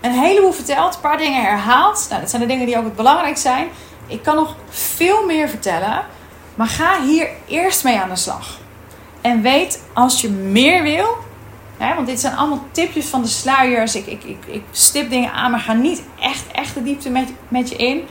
een 0.05 0.13
heleboel 0.13 0.53
verteld, 0.53 0.95
een 0.95 1.01
paar 1.01 1.19
dingen 1.19 1.43
herhaald. 1.43 2.07
Nou, 2.09 2.21
dat 2.21 2.31
zijn 2.31 2.43
de 2.43 2.49
dingen 2.49 2.67
die 2.67 2.79
ook 2.79 2.85
het 2.85 2.97
belangrijk 2.97 3.37
zijn. 3.37 3.69
Ik 4.07 4.23
kan 4.23 4.35
nog 4.35 4.57
veel 4.69 5.27
meer 5.27 5.49
vertellen, 5.49 6.03
maar 6.55 6.67
ga 6.67 7.03
hier 7.03 7.29
eerst 7.47 7.85
mee 7.85 7.99
aan 7.99 8.09
de 8.09 8.17
slag. 8.17 8.59
En 9.21 9.43
weet 9.43 9.83
als 9.93 10.21
je 10.21 10.29
meer 10.31 10.83
wil, 10.83 11.17
hè, 11.77 11.95
want 11.95 12.07
dit 12.07 12.21
zijn 12.21 12.37
allemaal 12.37 12.65
tipjes 12.71 13.07
van 13.07 13.23
de 13.23 13.29
sluiers. 13.29 13.95
Ik, 13.95 14.07
ik, 14.07 14.25
ik, 14.25 14.45
ik 14.47 14.63
stip 14.71 15.11
dingen 15.11 15.33
aan, 15.33 15.51
maar 15.51 15.61
ga 15.61 15.73
niet 15.73 16.03
echt, 16.21 16.45
echt 16.53 16.75
de 16.75 16.83
diepte 16.83 17.11
met, 17.11 17.33
met 17.49 17.69
je 17.69 17.77
in. 17.77 18.05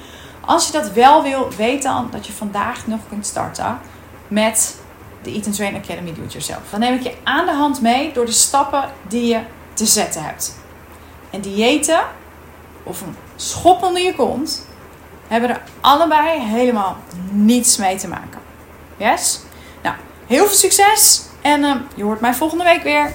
Als 0.45 0.65
je 0.65 0.71
dat 0.71 0.91
wel 0.91 1.23
wil, 1.23 1.51
weet 1.57 1.83
dan 1.83 2.07
dat 2.11 2.27
je 2.27 2.33
vandaag 2.33 2.87
nog 2.87 2.99
kunt 3.09 3.25
starten 3.25 3.79
met 4.27 4.81
de 5.21 5.31
Eat 5.31 5.45
and 5.45 5.55
Train 5.55 5.75
Academy 5.75 6.13
Do 6.13 6.23
It 6.23 6.31
Yourself. 6.31 6.61
Dan 6.69 6.79
neem 6.79 6.93
ik 6.93 7.03
je 7.03 7.13
aan 7.23 7.45
de 7.45 7.53
hand 7.53 7.81
mee 7.81 8.11
door 8.13 8.25
de 8.25 8.31
stappen 8.31 8.89
die 9.07 9.25
je 9.25 9.39
te 9.73 9.85
zetten 9.85 10.23
hebt. 10.23 10.61
En 11.33 11.41
diëten 11.41 12.03
of 12.83 13.01
een 13.01 13.15
schop 13.35 13.83
onder 13.83 14.01
je 14.01 14.15
kont 14.15 14.67
hebben 15.27 15.49
er 15.49 15.61
allebei 15.81 16.39
helemaal 16.39 16.97
niets 17.31 17.77
mee 17.77 17.95
te 17.95 18.07
maken. 18.07 18.39
Yes? 18.97 19.39
Nou, 19.81 19.95
heel 20.27 20.45
veel 20.45 20.55
succes 20.55 21.25
en 21.41 21.63
uh, 21.63 21.75
je 21.95 22.03
hoort 22.03 22.19
mij 22.19 22.33
volgende 22.33 22.63
week 22.63 22.83
weer. 22.83 23.11